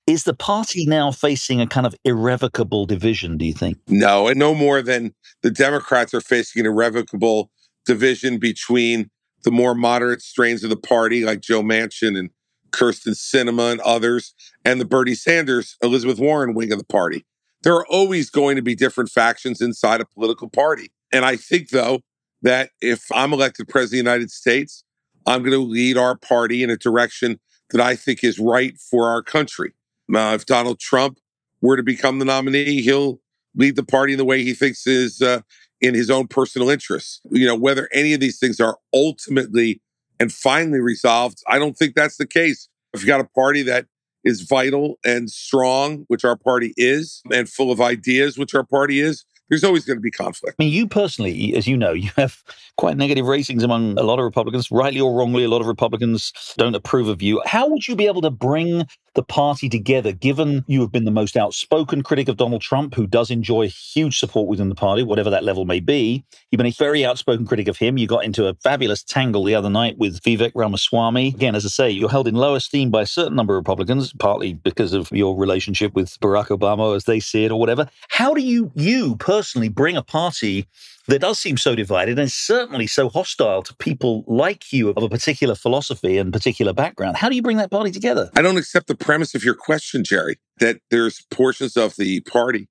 is 0.07 0.23
the 0.23 0.35
party 0.35 0.85
now 0.85 1.11
facing 1.11 1.61
a 1.61 1.67
kind 1.67 1.87
of 1.87 1.95
irrevocable 2.05 2.85
division, 2.85 3.37
do 3.37 3.45
you 3.45 3.53
think? 3.53 3.77
No, 3.87 4.27
and 4.27 4.37
no 4.37 4.53
more 4.53 4.81
than 4.81 5.15
the 5.41 5.49
Democrats 5.49 6.13
are 6.13 6.21
facing 6.21 6.59
an 6.59 6.67
irrevocable 6.67 7.49
division 7.85 8.37
between 8.37 9.09
the 9.43 9.51
more 9.51 9.75
moderate 9.75 10.21
strains 10.21 10.63
of 10.63 10.69
the 10.69 10.77
party, 10.77 11.23
like 11.23 11.41
Joe 11.41 11.61
Manchin 11.61 12.17
and 12.17 12.29
Kyrsten 12.75 13.15
Sinema 13.15 13.71
and 13.71 13.81
others, 13.81 14.33
and 14.63 14.81
the 14.81 14.85
Bernie 14.85 15.15
Sanders, 15.15 15.77
Elizabeth 15.81 16.19
Warren 16.19 16.53
wing 16.53 16.71
of 16.71 16.79
the 16.79 16.85
party. 16.85 17.25
There 17.63 17.73
are 17.73 17.87
always 17.87 18.29
going 18.29 18.57
to 18.57 18.61
be 18.61 18.75
different 18.75 19.09
factions 19.09 19.61
inside 19.61 20.01
a 20.01 20.05
political 20.05 20.49
party. 20.49 20.91
And 21.11 21.25
I 21.25 21.35
think, 21.35 21.69
though, 21.69 22.01
that 22.41 22.69
if 22.81 23.05
I'm 23.13 23.33
elected 23.33 23.67
president 23.67 24.01
of 24.01 24.05
the 24.05 24.11
United 24.11 24.31
States, 24.31 24.83
I'm 25.25 25.41
going 25.41 25.51
to 25.53 25.57
lead 25.57 25.97
our 25.97 26.15
party 26.15 26.61
in 26.61 26.69
a 26.69 26.77
direction 26.77 27.39
that 27.71 27.81
I 27.81 27.95
think 27.95 28.23
is 28.23 28.37
right 28.37 28.77
for 28.77 29.07
our 29.07 29.23
country. 29.23 29.73
Now, 30.07 30.33
if 30.33 30.45
Donald 30.45 30.79
Trump 30.79 31.17
were 31.61 31.77
to 31.77 31.83
become 31.83 32.19
the 32.19 32.25
nominee, 32.25 32.81
he'll 32.81 33.19
lead 33.55 33.75
the 33.75 33.83
party 33.83 34.13
in 34.13 34.17
the 34.17 34.25
way 34.25 34.43
he 34.43 34.53
thinks 34.53 34.85
is 34.85 35.21
uh, 35.21 35.41
in 35.81 35.95
his 35.95 36.09
own 36.09 36.27
personal 36.27 36.69
interests. 36.69 37.21
You 37.31 37.47
know, 37.47 37.55
whether 37.55 37.89
any 37.91 38.13
of 38.13 38.19
these 38.19 38.37
things 38.37 38.59
are 38.59 38.77
ultimately 38.93 39.81
and 40.19 40.31
finally 40.31 40.79
resolved. 40.79 41.41
I 41.47 41.59
don't 41.59 41.77
think 41.77 41.95
that's 41.95 42.17
the 42.17 42.27
case. 42.27 42.67
If 42.93 43.01
you 43.01 43.07
got 43.07 43.19
a 43.19 43.29
party 43.35 43.63
that 43.63 43.85
is 44.23 44.41
vital 44.41 44.97
and 45.05 45.29
strong, 45.29 46.05
which 46.07 46.25
our 46.25 46.35
party 46.35 46.73
is, 46.77 47.21
and 47.31 47.47
full 47.47 47.71
of 47.71 47.79
ideas, 47.79 48.37
which 48.37 48.55
our 48.55 48.65
party 48.65 48.99
is, 48.99 49.25
there's 49.49 49.63
always 49.63 49.85
going 49.85 49.97
to 49.97 50.01
be 50.01 50.11
conflict. 50.11 50.55
I 50.59 50.63
mean, 50.63 50.73
you 50.73 50.87
personally, 50.87 51.55
as 51.55 51.67
you 51.67 51.77
know, 51.77 51.93
you 51.93 52.09
have 52.15 52.43
quite 52.77 52.97
negative 52.97 53.25
ratings 53.25 53.63
among 53.63 53.97
a 53.97 54.03
lot 54.03 54.19
of 54.19 54.25
Republicans, 54.25 54.71
rightly 54.71 54.99
or 54.99 55.13
wrongly. 55.13 55.43
A 55.43 55.49
lot 55.49 55.61
of 55.61 55.67
Republicans 55.67 56.33
don't 56.57 56.75
approve 56.75 57.07
of 57.07 57.21
you. 57.21 57.41
How 57.45 57.69
would 57.69 57.87
you 57.87 57.95
be 57.95 58.07
able 58.07 58.21
to 58.21 58.31
bring 58.31 58.87
the 59.13 59.23
party 59.23 59.69
together, 59.69 60.11
given 60.11 60.65
you 60.67 60.81
have 60.81 60.91
been 60.91 61.05
the 61.05 61.11
most 61.11 61.37
outspoken 61.37 62.03
critic 62.03 62.27
of 62.27 62.35
Donald 62.35 62.61
Trump, 62.61 62.95
who 62.95 63.07
does 63.07 63.31
enjoy 63.31 63.69
huge 63.69 64.19
support 64.19 64.47
within 64.47 64.67
the 64.67 64.75
party, 64.75 65.03
whatever 65.03 65.29
that 65.29 65.43
level 65.43 65.63
may 65.63 65.79
be? 65.79 66.25
You've 66.51 66.57
been 66.57 66.65
a 66.67 66.71
very 66.71 67.05
outspoken 67.05 67.45
critic 67.45 67.69
of 67.69 67.77
him. 67.77 67.97
You 67.97 68.07
got 68.07 68.25
into 68.25 68.47
a 68.47 68.55
fabulous 68.55 69.03
tangle 69.03 69.43
the 69.45 69.55
other 69.55 69.69
night 69.69 69.97
with 69.97 70.21
Vivek 70.21 70.51
Ramaswamy. 70.53 71.29
Again, 71.29 71.55
as 71.55 71.65
I 71.65 71.69
say, 71.69 71.89
you're 71.89 72.09
held 72.09 72.27
in 72.27 72.35
low 72.35 72.55
esteem 72.55 72.91
by 72.91 73.03
a 73.03 73.05
certain 73.05 73.35
number 73.35 73.53
of 73.53 73.59
Republicans, 73.59 74.11
partly 74.19 74.53
because 74.53 74.91
of 74.91 75.09
your 75.11 75.37
relationship 75.37 75.93
with 75.93 76.19
Barack 76.19 76.47
Obama, 76.47 76.93
as 76.95 77.05
they 77.05 77.21
see 77.21 77.45
it, 77.45 77.51
or 77.51 77.59
whatever. 77.59 77.89
How 78.09 78.33
do 78.33 78.41
you, 78.41 78.71
you 78.75 79.15
personally, 79.15 79.34
personally 79.35 79.67
bring 79.67 79.97
a 79.97 80.01
party 80.01 80.65
that 81.09 81.19
does 81.19 81.37
seem 81.37 81.57
so 81.57 81.75
divided 81.75 82.17
and 82.17 82.31
certainly 82.31 82.87
so 82.87 83.09
hostile 83.09 83.61
to 83.61 83.75
people 83.75 84.23
like 84.27 84.71
you 84.71 84.91
of 84.91 85.03
a 85.03 85.09
particular 85.09 85.55
philosophy 85.55 86.17
and 86.17 86.31
particular 86.31 86.71
background. 86.71 87.17
How 87.17 87.27
do 87.27 87.35
you 87.35 87.41
bring 87.41 87.57
that 87.57 87.69
party 87.69 87.91
together? 87.91 88.29
I 88.37 88.41
don't 88.41 88.55
accept 88.55 88.87
the 88.87 88.95
premise 88.95 89.35
of 89.35 89.43
your 89.43 89.53
question, 89.53 90.05
Gerry, 90.05 90.37
that 90.59 90.77
there's 90.89 91.25
portions 91.31 91.75
of 91.75 91.97
the 91.97 92.21
party 92.21 92.69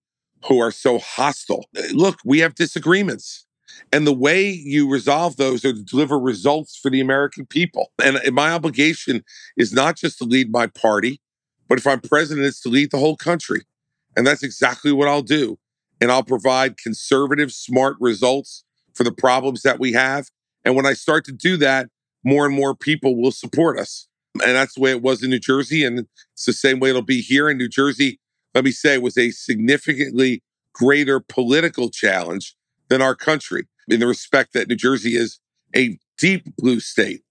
who 0.49 0.59
are 0.59 0.71
so 0.71 0.99
hostile. 0.99 1.67
Look, 1.93 2.19
we 2.25 2.39
have 2.39 2.55
disagreements. 2.55 3.45
And 3.93 4.07
the 4.07 4.15
way 4.15 4.49
you 4.49 4.91
resolve 4.91 5.37
those 5.37 5.67
are 5.67 5.75
to 5.75 5.83
deliver 5.83 6.19
results 6.19 6.79
for 6.83 6.91
the 6.91 7.03
American 7.03 7.45
people. 7.45 7.91
And 8.03 8.19
my 8.33 8.53
obligation 8.53 9.23
is 9.59 9.75
not 9.75 9.99
just 9.99 10.17
to 10.19 10.25
lead 10.25 10.51
my 10.51 10.69
party, 10.69 11.21
but 11.69 11.77
if 11.77 11.87
I'm 11.87 12.01
president, 12.01 12.47
it's 12.47 12.63
to 12.63 12.71
lead 12.71 12.91
the 12.91 12.99
whole 12.99 13.17
country. 13.17 13.65
And 14.17 14.27
that's 14.27 14.43
exactly 14.43 14.93
what 14.93 15.09
I'll 15.09 15.21
do 15.21 15.59
and 16.01 16.11
I'll 16.11 16.25
provide 16.25 16.77
conservative, 16.77 17.53
smart 17.53 17.97
results 18.01 18.65
for 18.95 19.05
the 19.05 19.13
problems 19.13 19.63
that 19.63 19.79
we 19.79 19.93
have. 19.93 20.27
And 20.65 20.77
when 20.77 20.87
I 20.87 20.93
start 20.93 21.25
to 21.27 21.33
do 21.33 21.57
that, 21.59 21.89
more 22.25 22.47
and 22.47 22.55
more 22.55 22.75
people 22.75 23.21
will 23.21 23.33
support 23.33 23.79
us. 23.79 24.09
And 24.35 24.57
that's 24.57 24.75
the 24.75 24.81
way 24.81 24.91
it 24.91 25.03
was 25.03 25.23
in 25.23 25.31
New 25.31 25.39
Jersey. 25.39 25.85
And 25.85 26.07
it's 26.33 26.45
the 26.47 26.53
same 26.53 26.81
way 26.81 26.91
it'll 26.91 27.03
be 27.03 27.21
here 27.21 27.49
in 27.49 27.59
New 27.59 27.69
Jersey. 27.69 28.19
Let 28.55 28.65
me 28.65 28.71
say, 28.71 28.99
was 28.99 29.19
a 29.19 29.31
significantly 29.31 30.43
greater 30.73 31.21
political 31.21 31.91
challenge 31.91 32.57
than 32.89 33.03
our 33.03 33.15
country 33.15 33.67
in 33.89 34.01
the 34.01 34.07
respect 34.07 34.53
that 34.55 34.69
New 34.69 34.77
Jersey 34.77 35.17
is 35.17 35.39
a 35.77 35.99
deep 36.19 36.57
blue 36.57 36.81
state. 36.81 37.23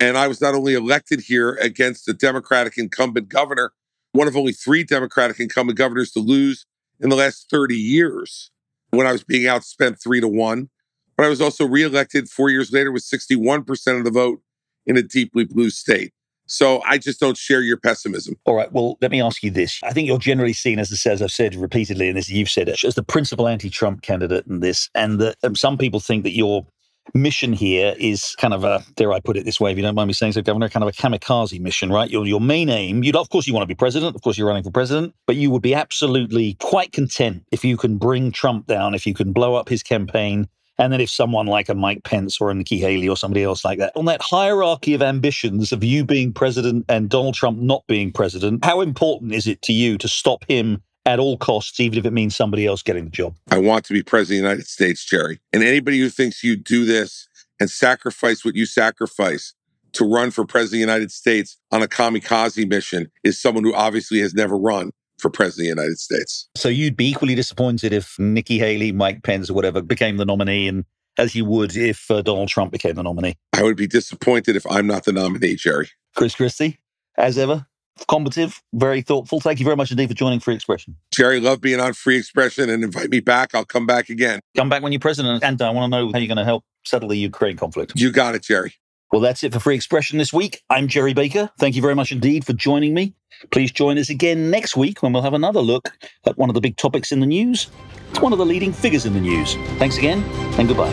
And 0.00 0.16
I 0.16 0.28
was 0.28 0.40
not 0.40 0.54
only 0.54 0.74
elected 0.74 1.20
here 1.20 1.54
against 1.60 2.08
a 2.08 2.12
Democratic 2.12 2.78
incumbent 2.78 3.28
governor, 3.28 3.72
one 4.12 4.28
of 4.28 4.36
only 4.36 4.52
three 4.52 4.84
Democratic 4.84 5.40
incumbent 5.40 5.76
governors 5.76 6.12
to 6.12 6.20
lose 6.20 6.66
in 7.00 7.10
the 7.10 7.16
last 7.16 7.48
30 7.50 7.74
years 7.74 8.50
when 8.90 9.06
I 9.06 9.12
was 9.12 9.24
being 9.24 9.44
outspent 9.44 10.02
three 10.02 10.20
to 10.20 10.28
one. 10.28 10.70
But 11.16 11.26
I 11.26 11.28
was 11.28 11.40
also 11.40 11.66
reelected 11.66 12.28
four 12.28 12.48
years 12.48 12.70
later 12.70 12.92
with 12.92 13.02
61% 13.02 13.98
of 13.98 14.04
the 14.04 14.10
vote 14.10 14.40
in 14.86 14.96
a 14.96 15.02
deeply 15.02 15.44
blue 15.44 15.70
state. 15.70 16.12
So 16.46 16.80
I 16.86 16.96
just 16.96 17.20
don't 17.20 17.36
share 17.36 17.60
your 17.60 17.76
pessimism. 17.76 18.36
All 18.44 18.54
right. 18.54 18.72
Well, 18.72 18.96
let 19.02 19.10
me 19.10 19.20
ask 19.20 19.42
you 19.42 19.50
this. 19.50 19.80
I 19.82 19.92
think 19.92 20.08
you're 20.08 20.18
generally 20.18 20.54
seen, 20.54 20.78
as, 20.78 20.90
as 21.06 21.20
I've 21.20 21.30
said 21.30 21.54
repeatedly, 21.54 22.08
and 22.08 22.16
as 22.16 22.30
you've 22.30 22.48
said 22.48 22.68
it, 22.68 22.82
as 22.84 22.94
the 22.94 23.02
principal 23.02 23.46
anti-Trump 23.46 24.00
candidate 24.00 24.46
in 24.46 24.60
this. 24.60 24.88
And 24.94 25.20
that 25.20 25.36
um, 25.42 25.54
some 25.54 25.76
people 25.76 26.00
think 26.00 26.22
that 26.22 26.34
you're 26.34 26.66
mission 27.14 27.52
here 27.52 27.94
is 27.98 28.34
kind 28.38 28.54
of 28.54 28.64
a, 28.64 28.84
dare 28.96 29.12
I 29.12 29.20
put 29.20 29.36
it 29.36 29.44
this 29.44 29.60
way, 29.60 29.72
if 29.72 29.76
you 29.76 29.82
don't 29.82 29.94
mind 29.94 30.08
me 30.08 30.14
saying 30.14 30.32
so, 30.32 30.42
Governor, 30.42 30.68
kind 30.68 30.82
of 30.82 30.88
a 30.88 30.92
kamikaze 30.92 31.60
mission, 31.60 31.90
right? 31.90 32.10
Your, 32.10 32.26
your 32.26 32.40
main 32.40 32.68
aim, 32.68 33.02
you'd, 33.02 33.16
of 33.16 33.30
course, 33.30 33.46
you 33.46 33.54
want 33.54 33.62
to 33.62 33.66
be 33.66 33.74
president. 33.74 34.14
Of 34.14 34.22
course, 34.22 34.38
you're 34.38 34.48
running 34.48 34.62
for 34.62 34.70
president, 34.70 35.14
but 35.26 35.36
you 35.36 35.50
would 35.50 35.62
be 35.62 35.74
absolutely 35.74 36.54
quite 36.60 36.92
content 36.92 37.44
if 37.52 37.64
you 37.64 37.76
can 37.76 37.98
bring 37.98 38.32
Trump 38.32 38.66
down, 38.66 38.94
if 38.94 39.06
you 39.06 39.14
can 39.14 39.32
blow 39.32 39.54
up 39.54 39.68
his 39.68 39.82
campaign. 39.82 40.48
And 40.80 40.92
then 40.92 41.00
if 41.00 41.10
someone 41.10 41.46
like 41.46 41.68
a 41.68 41.74
Mike 41.74 42.04
Pence 42.04 42.40
or 42.40 42.50
a 42.50 42.54
Nikki 42.54 42.78
Haley 42.78 43.08
or 43.08 43.16
somebody 43.16 43.42
else 43.42 43.64
like 43.64 43.80
that, 43.80 43.92
on 43.96 44.04
that 44.04 44.22
hierarchy 44.22 44.94
of 44.94 45.02
ambitions 45.02 45.72
of 45.72 45.82
you 45.82 46.04
being 46.04 46.32
president 46.32 46.84
and 46.88 47.08
Donald 47.08 47.34
Trump 47.34 47.58
not 47.58 47.84
being 47.88 48.12
president, 48.12 48.64
how 48.64 48.80
important 48.80 49.34
is 49.34 49.48
it 49.48 49.60
to 49.62 49.72
you 49.72 49.98
to 49.98 50.06
stop 50.06 50.44
him 50.46 50.80
at 51.08 51.18
all 51.18 51.38
costs, 51.38 51.80
even 51.80 51.98
if 51.98 52.04
it 52.04 52.12
means 52.12 52.36
somebody 52.36 52.66
else 52.66 52.82
getting 52.82 53.04
the 53.06 53.10
job. 53.10 53.34
I 53.50 53.58
want 53.58 53.86
to 53.86 53.94
be 53.94 54.02
president 54.02 54.38
of 54.38 54.42
the 54.42 54.48
United 54.50 54.66
States, 54.68 55.04
Gerry. 55.06 55.40
And 55.54 55.62
anybody 55.62 55.98
who 55.98 56.10
thinks 56.10 56.44
you 56.44 56.54
do 56.54 56.84
this 56.84 57.26
and 57.58 57.70
sacrifice 57.70 58.44
what 58.44 58.54
you 58.54 58.66
sacrifice 58.66 59.54
to 59.92 60.04
run 60.04 60.30
for 60.30 60.44
president 60.44 60.82
of 60.82 60.86
the 60.86 60.92
United 60.92 61.10
States 61.10 61.56
on 61.72 61.82
a 61.82 61.86
kamikaze 61.86 62.68
mission 62.68 63.10
is 63.24 63.40
someone 63.40 63.64
who 63.64 63.74
obviously 63.74 64.20
has 64.20 64.34
never 64.34 64.56
run 64.56 64.90
for 65.18 65.30
president 65.30 65.70
of 65.70 65.76
the 65.76 65.82
United 65.82 65.98
States. 65.98 66.46
So 66.54 66.68
you'd 66.68 66.96
be 66.96 67.08
equally 67.08 67.34
disappointed 67.34 67.94
if 67.94 68.18
Nikki 68.18 68.58
Haley, 68.58 68.92
Mike 68.92 69.22
Pence, 69.22 69.48
or 69.48 69.54
whatever 69.54 69.80
became 69.80 70.18
the 70.18 70.26
nominee 70.26 70.68
and 70.68 70.84
as 71.16 71.34
you 71.34 71.46
would 71.46 71.74
if 71.74 72.10
uh, 72.10 72.20
Donald 72.20 72.48
Trump 72.48 72.70
became 72.70 72.94
the 72.94 73.02
nominee. 73.02 73.34
I 73.54 73.62
would 73.62 73.76
be 73.76 73.88
disappointed 73.88 74.56
if 74.56 74.70
I'm 74.70 74.86
not 74.86 75.04
the 75.04 75.12
nominee, 75.12 75.56
Gerry. 75.56 75.88
Chris 76.14 76.34
Christie, 76.34 76.78
as 77.16 77.38
ever, 77.38 77.66
combative, 78.06 78.62
very 78.72 79.02
thoughtful. 79.02 79.40
Thank 79.40 79.58
you 79.58 79.64
very 79.64 79.76
much 79.76 79.90
indeed 79.90 80.08
for 80.08 80.14
joining 80.14 80.40
Free 80.40 80.54
Expression. 80.54 80.96
Gerry, 81.12 81.40
love 81.40 81.60
being 81.60 81.80
on 81.80 81.94
Free 81.94 82.16
Expression 82.16 82.70
and 82.70 82.84
invite 82.84 83.10
me 83.10 83.20
back. 83.20 83.54
I'll 83.54 83.64
come 83.64 83.86
back 83.86 84.08
again. 84.08 84.40
Come 84.56 84.68
back 84.68 84.82
when 84.82 84.92
you're 84.92 85.00
president. 85.00 85.42
And 85.42 85.60
I 85.60 85.70
want 85.70 85.92
to 85.92 85.98
know 85.98 86.12
how 86.12 86.18
you're 86.18 86.28
going 86.28 86.36
to 86.38 86.44
help 86.44 86.64
settle 86.84 87.08
the 87.08 87.18
Ukraine 87.18 87.56
conflict. 87.56 87.92
You 87.96 88.12
got 88.12 88.34
it, 88.34 88.42
Gerry. 88.42 88.74
Well, 89.10 89.22
that's 89.22 89.42
it 89.42 89.54
for 89.54 89.60
Free 89.60 89.74
Expression 89.74 90.18
this 90.18 90.32
week. 90.32 90.62
I'm 90.68 90.86
Gerry 90.86 91.14
Baker. 91.14 91.50
Thank 91.58 91.76
you 91.76 91.82
very 91.82 91.94
much 91.94 92.12
indeed 92.12 92.44
for 92.44 92.52
joining 92.52 92.92
me. 92.92 93.14
Please 93.50 93.72
join 93.72 93.96
us 93.96 94.10
again 94.10 94.50
next 94.50 94.76
week 94.76 95.02
when 95.02 95.12
we'll 95.12 95.22
have 95.22 95.32
another 95.32 95.60
look 95.60 95.90
at 96.26 96.36
one 96.36 96.50
of 96.50 96.54
the 96.54 96.60
big 96.60 96.76
topics 96.76 97.10
in 97.10 97.20
the 97.20 97.26
news. 97.26 97.70
It's 98.10 98.20
one 98.20 98.32
of 98.32 98.38
the 98.38 98.44
leading 98.44 98.72
figures 98.72 99.06
in 99.06 99.14
the 99.14 99.20
news. 99.20 99.54
Thanks 99.78 99.96
again, 99.96 100.22
and 100.58 100.68
goodbye. 100.68 100.92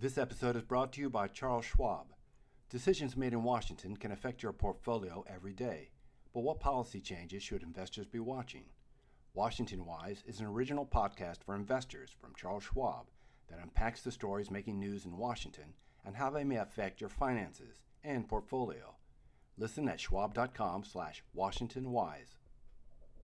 This 0.00 0.18
episode 0.18 0.56
is 0.56 0.62
brought 0.62 0.92
to 0.94 1.00
you 1.00 1.10
by 1.10 1.28
Charles 1.28 1.66
Schwab. 1.66 2.06
Decisions 2.70 3.16
made 3.16 3.32
in 3.32 3.42
Washington 3.42 3.96
can 3.96 4.12
affect 4.12 4.44
your 4.44 4.52
portfolio 4.52 5.24
every 5.26 5.52
day. 5.52 5.90
But 6.32 6.44
what 6.44 6.60
policy 6.60 7.00
changes 7.00 7.42
should 7.42 7.64
investors 7.64 8.06
be 8.06 8.20
watching? 8.20 8.66
Washington 9.34 9.84
Wise 9.84 10.22
is 10.24 10.38
an 10.38 10.46
original 10.46 10.86
podcast 10.86 11.42
for 11.44 11.56
investors 11.56 12.14
from 12.20 12.32
Charles 12.36 12.62
Schwab 12.62 13.06
that 13.48 13.58
unpacks 13.60 14.02
the 14.02 14.12
stories 14.12 14.52
making 14.52 14.78
news 14.78 15.04
in 15.04 15.16
Washington 15.16 15.74
and 16.06 16.14
how 16.14 16.30
they 16.30 16.44
may 16.44 16.58
affect 16.58 17.00
your 17.00 17.10
finances 17.10 17.80
and 18.04 18.28
portfolio. 18.28 18.94
Listen 19.58 19.88
at 19.88 19.98
schwab.com 19.98 20.84
slash 20.84 21.24
washingtonwise. 21.36 22.36